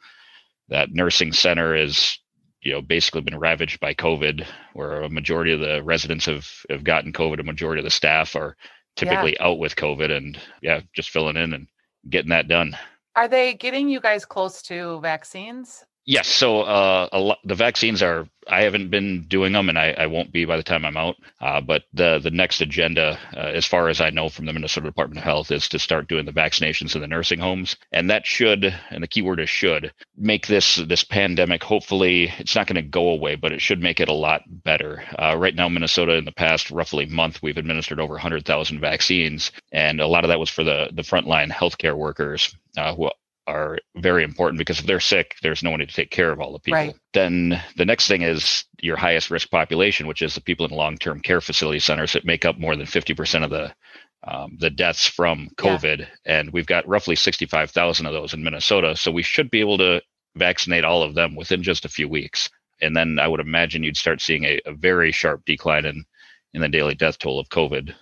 that 0.69 0.93
nursing 0.93 1.33
center 1.33 1.75
is 1.75 2.19
you 2.63 2.73
know 2.73 2.83
basically 2.83 3.21
been 3.21 3.39
ravaged 3.39 3.81
by 3.81 3.95
covid 3.95 4.47
where 4.75 5.03
a 5.03 5.09
majority 5.09 5.53
of 5.53 5.61
the 5.61 5.83
residents 5.83 6.27
have 6.27 6.47
have 6.69 6.85
gotten 6.85 7.13
covid 7.13 7.41
a 7.41 7.45
majority 7.45 7.81
of 7.81 7.85
the 7.85 7.91
staff 7.91 8.37
are 8.37 8.57
typically 8.97 9.37
yeah. 9.39 9.47
out 9.47 9.59
with 9.59 9.77
COVID 9.77 10.11
and 10.17 10.39
yeah, 10.63 10.81
just 10.95 11.11
filling 11.11 11.37
in 11.37 11.53
and 11.55 11.67
getting 12.09 12.31
that 12.31 12.49
done. 12.49 12.77
Are 13.17 13.29
they 13.29 13.55
getting 13.55 13.89
you 13.89 14.01
guys 14.01 14.25
close 14.25 14.63
to 14.63 15.01
vaccines? 15.01 15.85
Yes. 16.05 16.27
So 16.29 16.63
uh, 16.63 17.37
the 17.45 17.55
vaccines 17.55 18.03
are. 18.03 18.27
I 18.49 18.63
haven't 18.63 18.91
been 18.91 19.27
doing 19.29 19.53
them, 19.53 19.69
and 19.69 19.79
I, 19.79 19.93
I 19.93 20.07
won't 20.07 20.33
be 20.33 20.45
by 20.45 20.57
the 20.57 20.65
time 20.65 20.85
I'm 20.85 20.97
out. 20.97 21.15
Uh, 21.41 21.61
but 21.61 21.85
the 21.93 22.19
the 22.19 22.33
next 22.33 22.61
agenda, 22.61 23.17
uh, 23.37 23.39
as 23.39 23.67
far 23.67 23.89
as 23.89 24.01
I 24.01 24.11
know 24.11 24.29
from 24.29 24.47
the 24.47 24.53
Minnesota 24.53 24.89
Department 24.89 25.19
of 25.19 25.25
Health, 25.25 25.53
is 25.53 25.69
to 25.69 25.79
start 25.79 26.09
doing 26.09 26.25
the 26.27 26.33
vaccinations 26.33 26.97
in 26.97 27.03
the 27.03 27.07
nursing 27.07 27.39
homes, 27.39 27.77
and 27.93 28.11
that 28.11 28.27
should, 28.27 28.65
and 28.91 29.01
the 29.03 29.07
key 29.07 29.23
word 29.23 29.39
is 29.39 29.49
should, 29.49 29.93
make 30.17 30.49
this 30.49 30.77
this 30.89 31.05
pandemic. 31.05 31.63
Hopefully, 31.63 32.33
it's 32.39 32.57
not 32.57 32.67
going 32.67 32.83
to 32.83 32.83
go 32.83 33.11
away, 33.11 33.37
but 33.37 33.53
it 33.53 33.61
should 33.61 33.81
make 33.81 34.01
it 34.01 34.09
a 34.09 34.13
lot 34.13 34.43
better. 34.49 35.05
Uh, 35.17 35.37
right 35.39 35.55
now, 35.55 35.69
Minnesota, 35.69 36.15
in 36.17 36.25
the 36.25 36.33
past 36.33 36.73
roughly 36.73 37.07
month, 37.07 37.41
we've 37.43 37.59
administered 37.59 38.01
over 38.01 38.15
100,000 38.15 38.81
vaccines, 38.81 39.53
and 39.71 40.01
a 40.01 40.09
lot 40.09 40.25
of 40.25 40.29
that 40.29 40.41
was 40.41 40.51
for 40.51 40.65
the 40.65 40.89
the 40.93 41.03
frontline 41.03 41.51
healthcare 41.53 41.97
workers 41.97 42.53
uh, 42.77 42.95
who 42.97 43.09
are 43.51 43.79
very 43.97 44.23
important 44.23 44.59
because 44.59 44.79
if 44.79 44.87
they're 44.87 45.01
sick, 45.01 45.35
there's 45.43 45.63
no 45.63 45.71
one 45.71 45.81
to 45.81 45.87
take 45.87 46.11
care 46.11 46.31
of 46.31 46.41
all 46.41 46.53
the 46.53 46.61
people. 46.61 46.79
Right. 46.79 46.97
Then 47.13 47.61
the 47.77 47.85
next 47.85 48.07
thing 48.07 48.23
is 48.23 48.65
your 48.81 48.97
highest 48.97 49.31
risk 49.31 49.51
population, 49.51 50.07
which 50.07 50.23
is 50.23 50.35
the 50.35 50.41
people 50.41 50.67
in 50.67 50.73
long-term 50.73 51.21
care 51.21 51.41
facility 51.41 51.81
centers 51.81 52.13
that 52.13 52.25
make 52.25 52.45
up 52.45 52.59
more 52.59 52.77
than 52.77 52.87
50% 52.87 53.45
of 53.45 53.51
the 53.51 53.75
um, 54.23 54.59
the 54.61 54.69
deaths 54.69 55.07
from 55.07 55.49
COVID, 55.57 56.01
yeah. 56.01 56.07
and 56.27 56.53
we've 56.53 56.67
got 56.67 56.87
roughly 56.87 57.17
65,000 57.17 58.05
of 58.05 58.13
those 58.13 58.35
in 58.35 58.45
Minnesota. 58.45 58.95
So 58.95 59.11
we 59.11 59.23
should 59.23 59.51
be 59.51 59.61
able 59.61 59.79
to 59.79 60.03
vaccinate 60.37 60.85
all 60.85 61.03
of 61.03 61.15
them 61.15 61.35
within 61.35 61.63
just 61.63 61.87
a 61.87 61.89
few 61.89 62.07
weeks, 62.07 62.51
and 62.83 62.95
then 62.95 63.19
I 63.19 63.27
would 63.27 63.41
imagine 63.41 63.83
you'd 63.83 63.97
start 63.97 64.21
seeing 64.21 64.45
a, 64.45 64.61
a 64.67 64.75
very 64.75 65.11
sharp 65.11 65.47
decline 65.47 65.87
in 65.87 66.05
in 66.53 66.61
the 66.61 66.69
daily 66.69 66.95
death 66.95 67.19
toll 67.19 67.41
of 67.41 67.49
COVID, 67.49 67.95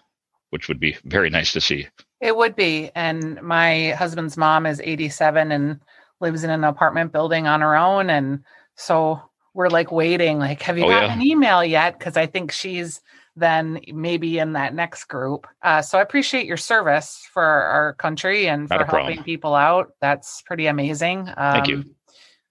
which 0.50 0.66
would 0.66 0.80
be 0.80 0.96
very 1.04 1.30
nice 1.30 1.52
to 1.52 1.60
see. 1.60 1.86
It 2.20 2.36
would 2.36 2.56
be. 2.56 2.90
And 2.94 3.40
my 3.42 3.90
husband's 3.90 4.36
mom 4.36 4.66
is 4.66 4.80
87 4.82 5.52
and 5.52 5.80
lives 6.20 6.44
in 6.44 6.50
an 6.50 6.64
apartment 6.64 7.12
building 7.12 7.46
on 7.46 7.60
her 7.60 7.76
own. 7.76 8.10
And 8.10 8.44
so 8.74 9.22
we're 9.54 9.68
like 9.68 9.92
waiting, 9.92 10.38
like, 10.38 10.62
have 10.62 10.78
you 10.78 10.84
oh, 10.84 10.88
gotten 10.88 11.10
yeah. 11.10 11.14
an 11.14 11.22
email 11.22 11.64
yet? 11.64 11.98
Because 11.98 12.16
I 12.16 12.26
think 12.26 12.52
she's 12.52 13.00
then 13.36 13.80
maybe 13.92 14.38
in 14.38 14.52
that 14.54 14.74
next 14.74 15.04
group. 15.04 15.46
Uh, 15.62 15.80
so 15.80 15.98
I 15.98 16.02
appreciate 16.02 16.46
your 16.46 16.56
service 16.56 17.26
for 17.32 17.44
our 17.44 17.94
country 17.94 18.48
and 18.48 18.68
Not 18.68 18.78
for 18.78 18.84
a 18.84 18.88
problem. 18.88 19.12
helping 19.12 19.24
people 19.24 19.54
out. 19.54 19.92
That's 20.00 20.42
pretty 20.42 20.66
amazing. 20.66 21.28
Um, 21.28 21.52
Thank 21.52 21.68
you. 21.68 21.84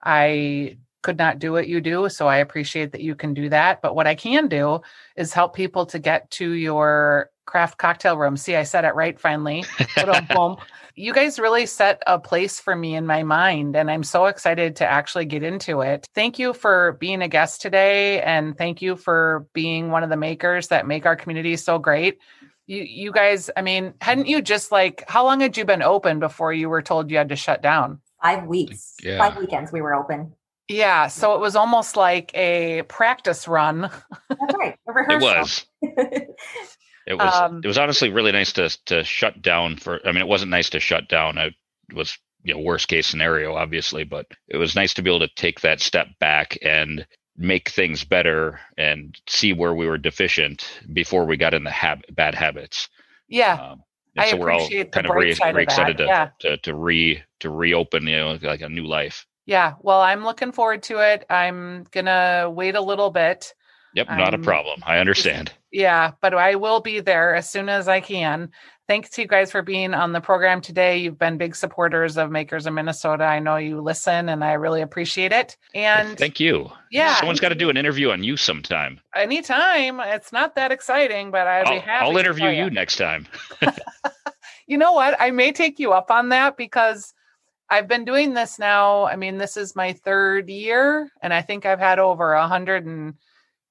I 0.04 0.78
could 1.04 1.18
not 1.18 1.40
do 1.40 1.52
what 1.52 1.68
you 1.68 1.82
do, 1.82 2.10
so 2.10 2.28
I 2.28 2.38
appreciate 2.38 2.92
that 2.94 3.02
you 3.02 3.16
can 3.16 3.34
do 3.34 3.50
that. 3.50 3.82
But 3.82 3.96
what 3.96 4.08
I 4.08 4.16
can 4.16 4.48
do 4.48 4.82
is 5.16 5.34
help 5.34 5.56
people 5.56 5.86
to 5.88 6.00
get 6.00 6.30
to 6.32 6.52
your 6.52 7.30
craft 7.48 7.80
cocktail 7.80 8.16
room. 8.18 8.38
See, 8.38 8.56
I 8.56 8.62
said 8.64 8.86
it 8.86 8.94
right 8.94 9.20
finally. 9.20 9.66
You 11.00 11.14
guys 11.14 11.38
really 11.38 11.68
set 11.68 12.02
a 12.08 12.18
place 12.18 12.60
for 12.60 12.76
me 12.76 12.96
in 12.96 13.06
my 13.06 13.22
mind, 13.22 13.76
and 13.76 13.90
I'm 13.92 14.04
so 14.04 14.26
excited 14.26 14.78
to 14.78 14.86
actually 14.88 15.26
get 15.26 15.44
into 15.44 15.82
it. 15.82 16.08
Thank 16.16 16.40
you 16.40 16.54
for 16.54 16.94
being 17.00 17.22
a 17.22 17.28
guest 17.28 17.62
today, 17.62 18.20
and 18.20 18.58
thank 18.58 18.82
you 18.82 18.96
for 18.96 19.46
being 19.54 19.92
one 19.92 20.02
of 20.04 20.10
the 20.10 20.18
makers 20.18 20.70
that 20.70 20.88
make 20.88 21.06
our 21.06 21.16
community 21.16 21.56
so 21.56 21.78
great. 21.78 22.18
You, 22.66 22.82
you 22.82 23.12
guys, 23.12 23.52
I 23.56 23.62
mean, 23.62 23.94
hadn't 24.02 24.26
you 24.26 24.42
just 24.42 24.72
like, 24.72 25.04
how 25.08 25.24
long 25.24 25.40
had 25.42 25.56
you 25.56 25.66
been 25.66 25.84
open 25.84 26.18
before 26.20 26.52
you 26.52 26.68
were 26.68 26.82
told 26.82 27.12
you 27.12 27.18
had 27.18 27.30
to 27.30 27.36
shut 27.36 27.62
down? 27.62 28.02
Five 28.24 28.46
weeks, 28.48 28.96
Yeah. 29.04 29.20
five 29.20 29.38
weekends 29.38 29.72
we 29.72 29.84
were 29.84 29.94
open. 29.94 30.34
Yeah, 30.68 31.08
so 31.08 31.36
it 31.36 31.40
was 31.42 31.56
almost 31.56 31.96
like 31.96 32.32
a 32.34 32.82
practice 32.88 33.48
run. 33.48 33.82
That's 34.30 34.56
right. 34.58 34.76
A 34.88 34.92
rehearsal. 34.94 35.30
It 35.30 35.32
rehearsal. 35.32 35.68
was. 35.82 36.24
It 37.08 37.16
was. 37.16 37.42
Um, 37.42 37.62
it 37.64 37.68
was 37.68 37.80
honestly 37.80 38.10
really 38.12 38.34
nice 38.34 38.54
to 38.54 38.70
to 38.88 39.04
shut 39.06 39.42
down 39.42 39.78
for. 39.78 40.02
I 40.08 40.12
mean, 40.14 40.22
it 40.22 40.28
wasn't 40.30 40.52
nice 40.52 40.72
to 40.72 40.82
shut 40.82 41.10
down. 41.10 41.40
It 41.40 41.56
was 41.94 42.18
you 42.44 42.54
know 42.56 42.62
worst 42.62 42.90
case 42.90 43.08
scenario, 43.08 43.56
obviously, 43.56 44.06
but 44.06 44.28
it 44.50 44.58
was 44.58 44.76
nice 44.76 44.96
to 44.96 45.04
be 45.04 45.10
able 45.10 45.28
to 45.28 45.36
take 45.36 45.62
that 45.62 45.82
step 45.82 46.08
back 46.20 46.58
and 46.64 47.08
make 47.38 47.70
things 47.70 48.04
better 48.06 48.60
and 48.78 49.16
see 49.28 49.54
where 49.54 49.76
we 49.76 49.88
were 49.88 49.98
deficient 50.00 50.68
before 50.94 51.26
we 51.26 51.38
got 51.38 51.56
in 51.56 51.64
the 51.64 51.72
hab- 51.72 52.06
bad 52.16 52.36
habits. 52.36 52.90
yeah, 53.30 53.60
Um, 53.60 53.84
I 54.18 54.32
so 54.32 54.38
we're 54.38 54.52
all 54.52 54.74
kind 54.92 55.06
of 55.08 55.16
re, 55.16 55.36
re 55.54 55.64
excited 55.64 55.98
to, 55.98 56.06
yeah. 56.06 56.30
to 56.40 56.58
to 56.58 56.76
re 56.76 57.24
to 57.42 57.50
reopen, 57.52 58.08
you 58.08 58.18
know, 58.18 58.40
like 58.42 58.62
a 58.62 58.70
new 58.70 58.86
life. 58.86 59.26
yeah. 59.46 59.76
Well, 59.82 60.02
I'm 60.02 60.24
looking 60.24 60.52
forward 60.52 60.84
to 60.84 61.00
it. 61.00 61.26
I'm 61.30 61.86
gonna 61.92 62.50
wait 62.54 62.76
a 62.76 62.82
little 62.82 63.12
bit. 63.12 63.54
Yep, 63.96 64.08
not 64.10 64.34
a 64.34 64.38
I'm- 64.38 64.44
problem. 64.44 64.82
I 64.86 65.00
understand. 65.00 65.52
Yeah, 65.72 66.12
but 66.22 66.34
I 66.34 66.56
will 66.56 66.80
be 66.80 67.00
there 67.02 67.36
as 67.36 67.50
soon 67.50 67.68
as 67.70 67.88
I 67.88 68.00
can. 68.00 68.50
Thanks 68.88 69.10
to 69.12 69.22
you 69.22 69.28
guys 69.28 69.52
for 69.52 69.62
being 69.62 69.94
on 69.94 70.14
the 70.14 70.22
program 70.22 70.62
today. 70.62 70.98
You've 71.00 71.20
been 71.20 71.38
big 71.38 71.56
supporters 71.58 72.18
of 72.18 72.32
Makers 72.32 72.66
of 72.66 72.74
Minnesota. 72.74 73.26
I 73.26 73.40
know 73.40 73.58
you 73.58 73.82
listen 73.82 74.30
and 74.30 74.46
I 74.46 74.54
really 74.54 74.82
appreciate 74.82 75.34
it. 75.34 75.58
And 75.76 76.18
Thank 76.18 76.40
you. 76.40 76.70
yeah, 76.90 77.16
Someone's 77.18 77.42
got 77.42 77.50
to 77.50 77.56
do 77.56 77.70
an 77.70 77.76
interview 77.76 78.12
on 78.12 78.24
you 78.24 78.38
sometime. 78.38 79.02
anytime. 79.14 80.00
It's 80.00 80.32
not 80.32 80.56
that 80.56 80.72
exciting, 80.72 81.32
but 81.32 81.48
I'd 81.48 81.66
be 81.66 81.72
I'll, 81.72 81.82
happy. 81.82 82.06
I'll 82.06 82.18
interview 82.18 82.48
you 82.50 82.70
next 82.70 82.96
time. 82.96 83.28
you 84.68 84.78
know 84.78 84.94
what? 84.94 85.20
I 85.20 85.32
may 85.32 85.52
take 85.52 85.80
you 85.80 85.92
up 85.92 86.10
on 86.10 86.30
that 86.30 86.56
because 86.56 87.14
I've 87.70 87.90
been 87.90 88.06
doing 88.06 88.34
this 88.34 88.58
now. 88.58 89.06
I 89.06 89.18
mean, 89.18 89.38
this 89.38 89.58
is 89.58 89.76
my 89.76 89.92
third 89.92 90.50
year, 90.50 91.10
and 91.22 91.34
I 91.34 91.42
think 91.42 91.66
I've 91.66 91.80
had 91.80 92.00
over 92.00 92.34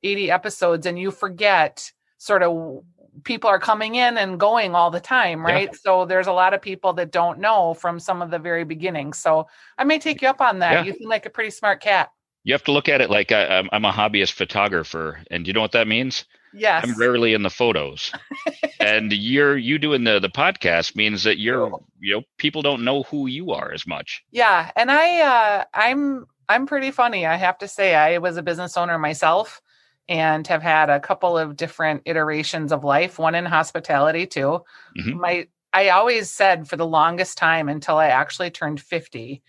180 0.03 0.31
episodes, 0.31 0.87
and 0.87 0.99
you 0.99 1.11
forget 1.11 1.91
sort 2.19 2.43
of 2.43 2.83
people 3.25 3.49
are 3.49 3.59
coming 3.59 3.95
in 3.95 4.19
and 4.19 4.39
going 4.39 4.75
all 4.75 4.91
the 4.91 5.01
time, 5.01 5.41
Yeah. 5.41 5.53
right? 5.55 5.75
So 5.75 6.05
there's 6.05 6.27
a 6.27 6.33
lot 6.33 6.53
of 6.55 6.61
people 6.61 6.93
that 6.95 7.11
don't 7.13 7.39
know 7.39 7.75
from 7.75 7.99
some 7.99 8.21
of 8.21 8.31
the 8.31 8.39
very 8.39 8.65
beginning. 8.65 9.15
So 9.15 9.47
I 9.79 9.85
may 9.85 9.99
take 9.99 10.21
you 10.21 10.29
up 10.29 10.41
on 10.41 10.59
that. 10.59 10.73
Yeah. 10.73 10.83
You 10.85 10.93
seem 10.99 11.09
like 11.09 11.25
a 11.27 11.31
pretty 11.31 11.51
smart 11.51 11.81
cat. 11.81 12.11
You 12.45 12.53
have 12.53 12.65
to 12.65 12.73
look 12.73 12.89
at 12.89 13.01
it 13.01 13.11
like 13.11 13.33
I, 13.33 13.47
I'm, 13.59 13.69
I'm 13.73 13.85
a 13.85 13.91
hobbyist 13.91 14.33
photographer, 14.33 15.19
and 15.31 15.47
you 15.49 15.53
know 15.53 15.61
what 15.63 15.73
that 15.73 15.89
means? 15.89 16.27
Yes. 16.55 16.85
I'm 16.87 16.97
rarely 16.97 17.35
in 17.35 17.43
the 17.43 17.51
photos, 17.51 18.13
and 18.81 19.13
you're 19.13 19.59
you 19.59 19.79
doing 19.79 20.05
the 20.05 20.21
the 20.21 20.29
podcast 20.31 20.95
means 20.95 21.25
that 21.25 21.39
you're 21.39 21.71
you 22.01 22.15
know 22.15 22.23
people 22.39 22.63
don't 22.63 22.85
know 22.85 23.03
who 23.03 23.27
you 23.27 23.51
are 23.51 23.73
as 23.73 23.85
much. 23.87 24.23
Yeah, 24.31 24.71
and 24.77 24.91
I 24.93 25.21
uh 25.21 25.65
I'm 25.75 26.27
I'm 26.49 26.67
pretty 26.67 26.93
funny, 26.93 27.27
I 27.27 27.35
have 27.35 27.59
to 27.59 27.69
say. 27.69 27.97
I 27.97 28.19
was 28.19 28.37
a 28.37 28.43
business 28.45 28.77
owner 28.77 28.97
myself 28.97 29.61
and 30.09 30.47
have 30.47 30.63
had 30.63 30.91
a 30.91 31.01
couple 31.01 31.37
of 31.37 31.57
different 31.57 32.03
iterations 32.05 32.73
of 32.73 32.85
life, 32.85 33.19
one 33.19 33.35
in 33.35 33.45
hospitality 33.45 34.27
too. 34.27 34.65
Mhm. 34.97 35.15
My 35.15 35.49
I 35.73 35.91
always 35.91 36.31
said 36.31 36.69
for 36.69 36.77
the 36.77 36.87
longest 36.87 37.37
time 37.37 37.69
until 37.69 37.99
I 37.99 38.07
actually 38.07 38.51
turned 38.51 38.81
50, 38.81 39.43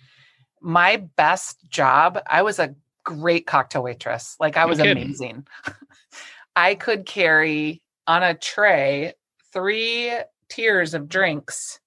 my 0.62 0.98
best 1.15 1.70
job, 1.70 2.20
I 2.28 2.41
was 2.41 2.60
a 2.60 2.76
great 3.06 3.48
cocktail 3.48 3.84
waitress. 3.84 4.36
Like 4.39 4.58
I 4.58 4.65
was 4.65 4.80
amazing. 4.80 5.48
I 6.56 6.76
could 6.76 7.06
carry 7.06 7.82
on 8.08 8.24
a 8.24 8.34
tray 8.34 9.13
three 9.54 10.12
tiers 10.50 10.93
of 10.93 11.08
drinks 11.08 11.80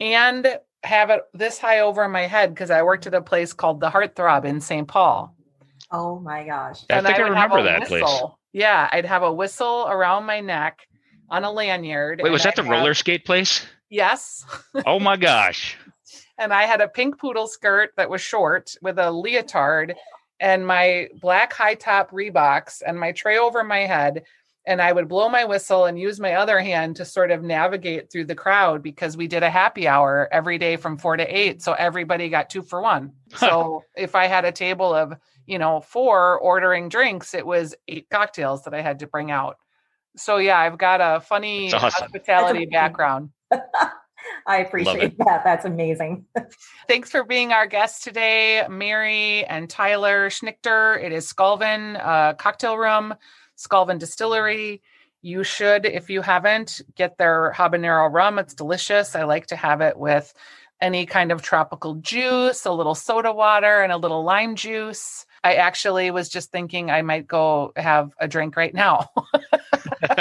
and 0.00 0.58
have 0.82 1.10
it 1.10 1.22
this 1.32 1.58
high 1.58 1.80
over 1.80 2.08
my 2.08 2.26
head 2.26 2.52
because 2.52 2.70
I 2.70 2.82
worked 2.82 3.06
at 3.06 3.14
a 3.14 3.22
place 3.22 3.52
called 3.52 3.78
the 3.78 3.90
Heartthrob 3.90 4.44
in 4.44 4.60
St. 4.60 4.88
Paul. 4.88 5.36
Oh 5.92 6.18
my 6.20 6.44
gosh. 6.44 6.84
I 6.90 6.94
And 6.96 7.06
think 7.06 7.18
I, 7.18 7.22
would 7.22 7.36
have 7.36 7.50
remember 7.52 7.58
a 7.58 7.62
that 7.80 7.86
place. 7.88 8.20
Yeah, 8.52 8.88
I'd 8.90 9.04
have 9.06 9.22
a 9.22 9.32
whistle 9.32 9.86
around 9.88 10.24
my 10.24 10.40
neck 10.40 10.80
on 11.30 11.44
a 11.44 11.50
lanyard. 11.52 12.20
Wait, 12.22 12.30
was 12.32 12.42
that 12.44 12.56
the 12.56 12.62
I'd 12.62 12.66
have- 12.66 12.72
roller 12.72 12.94
skate 12.94 13.24
place? 13.24 13.66
Yes. 13.90 14.44
Oh 14.86 14.98
my 14.98 15.16
gosh! 15.18 15.76
and 16.38 16.52
I 16.52 16.62
had 16.64 16.80
a 16.80 16.88
pink 16.88 17.18
poodle 17.20 17.46
skirt 17.46 17.90
that 17.98 18.08
was 18.08 18.22
short 18.22 18.74
with 18.80 18.98
a 18.98 19.10
leotard 19.10 19.94
and 20.40 20.66
my 20.66 21.08
black 21.20 21.52
high 21.52 21.74
top 21.74 22.10
Reeboks 22.10 22.80
and 22.86 22.98
my 22.98 23.12
tray 23.12 23.36
over 23.38 23.62
my 23.62 23.80
head. 23.80 24.24
And 24.64 24.80
I 24.80 24.92
would 24.92 25.08
blow 25.08 25.28
my 25.28 25.44
whistle 25.44 25.86
and 25.86 25.98
use 25.98 26.20
my 26.20 26.34
other 26.34 26.60
hand 26.60 26.96
to 26.96 27.04
sort 27.04 27.32
of 27.32 27.42
navigate 27.42 28.10
through 28.10 28.26
the 28.26 28.34
crowd 28.34 28.82
because 28.82 29.16
we 29.16 29.26
did 29.26 29.42
a 29.42 29.50
happy 29.50 29.88
hour 29.88 30.28
every 30.30 30.56
day 30.58 30.76
from 30.76 30.98
four 30.98 31.16
to 31.16 31.24
eight. 31.24 31.62
So 31.62 31.72
everybody 31.72 32.28
got 32.28 32.50
two 32.50 32.62
for 32.62 32.80
one. 32.80 33.12
So 33.36 33.82
if 33.96 34.14
I 34.14 34.26
had 34.26 34.44
a 34.44 34.52
table 34.52 34.94
of, 34.94 35.14
you 35.46 35.58
know, 35.58 35.80
four 35.80 36.38
ordering 36.38 36.90
drinks, 36.90 37.34
it 37.34 37.46
was 37.46 37.74
eight 37.88 38.08
cocktails 38.10 38.64
that 38.64 38.74
I 38.74 38.82
had 38.82 38.98
to 38.98 39.06
bring 39.06 39.30
out. 39.30 39.56
So 40.16 40.36
yeah, 40.36 40.58
I've 40.58 40.78
got 40.78 41.00
a 41.00 41.20
funny 41.20 41.72
awesome. 41.72 41.90
hospitality 41.90 42.66
background. 42.66 43.30
I 44.46 44.58
appreciate 44.58 45.16
that. 45.18 45.42
That's 45.44 45.64
amazing. 45.64 46.24
Thanks 46.88 47.10
for 47.10 47.24
being 47.24 47.52
our 47.52 47.66
guest 47.66 48.04
today, 48.04 48.66
Mary 48.68 49.44
and 49.44 49.68
Tyler 49.68 50.30
Schnichter. 50.30 51.02
It 51.02 51.12
is 51.12 51.32
Skaalvén 51.32 52.00
uh, 52.04 52.34
Cocktail 52.34 52.76
Room, 52.76 53.14
Skaalvén 53.62 53.98
Distillery. 53.98 54.82
You 55.22 55.44
should, 55.44 55.86
if 55.86 56.10
you 56.10 56.20
haven't, 56.20 56.80
get 56.96 57.16
their 57.16 57.52
habanero 57.56 58.12
rum. 58.12 58.38
It's 58.38 58.54
delicious. 58.54 59.14
I 59.14 59.22
like 59.22 59.46
to 59.46 59.56
have 59.56 59.80
it 59.80 59.96
with 59.96 60.34
any 60.80 61.06
kind 61.06 61.30
of 61.30 61.42
tropical 61.42 61.94
juice, 61.96 62.64
a 62.64 62.72
little 62.72 62.96
soda 62.96 63.32
water, 63.32 63.82
and 63.82 63.92
a 63.92 63.96
little 63.96 64.24
lime 64.24 64.56
juice. 64.56 65.24
I 65.44 65.54
actually 65.54 66.10
was 66.10 66.28
just 66.28 66.50
thinking 66.50 66.90
I 66.90 67.02
might 67.02 67.26
go 67.26 67.72
have 67.76 68.12
a 68.18 68.26
drink 68.26 68.56
right 68.56 68.74
now. 68.74 69.10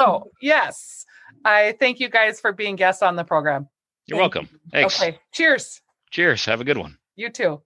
so, 0.00 0.30
yes, 0.42 1.06
I 1.44 1.76
thank 1.78 2.00
you 2.00 2.08
guys 2.08 2.40
for 2.40 2.52
being 2.52 2.74
guests 2.74 3.02
on 3.02 3.14
the 3.14 3.24
program. 3.24 3.68
You're 4.06 4.18
Thank 4.18 4.34
welcome. 4.34 4.60
Thanks. 4.72 5.00
Okay, 5.00 5.18
cheers. 5.32 5.80
Cheers. 6.10 6.44
Have 6.44 6.60
a 6.60 6.64
good 6.64 6.78
one. 6.78 6.98
You 7.16 7.30
too. 7.30 7.62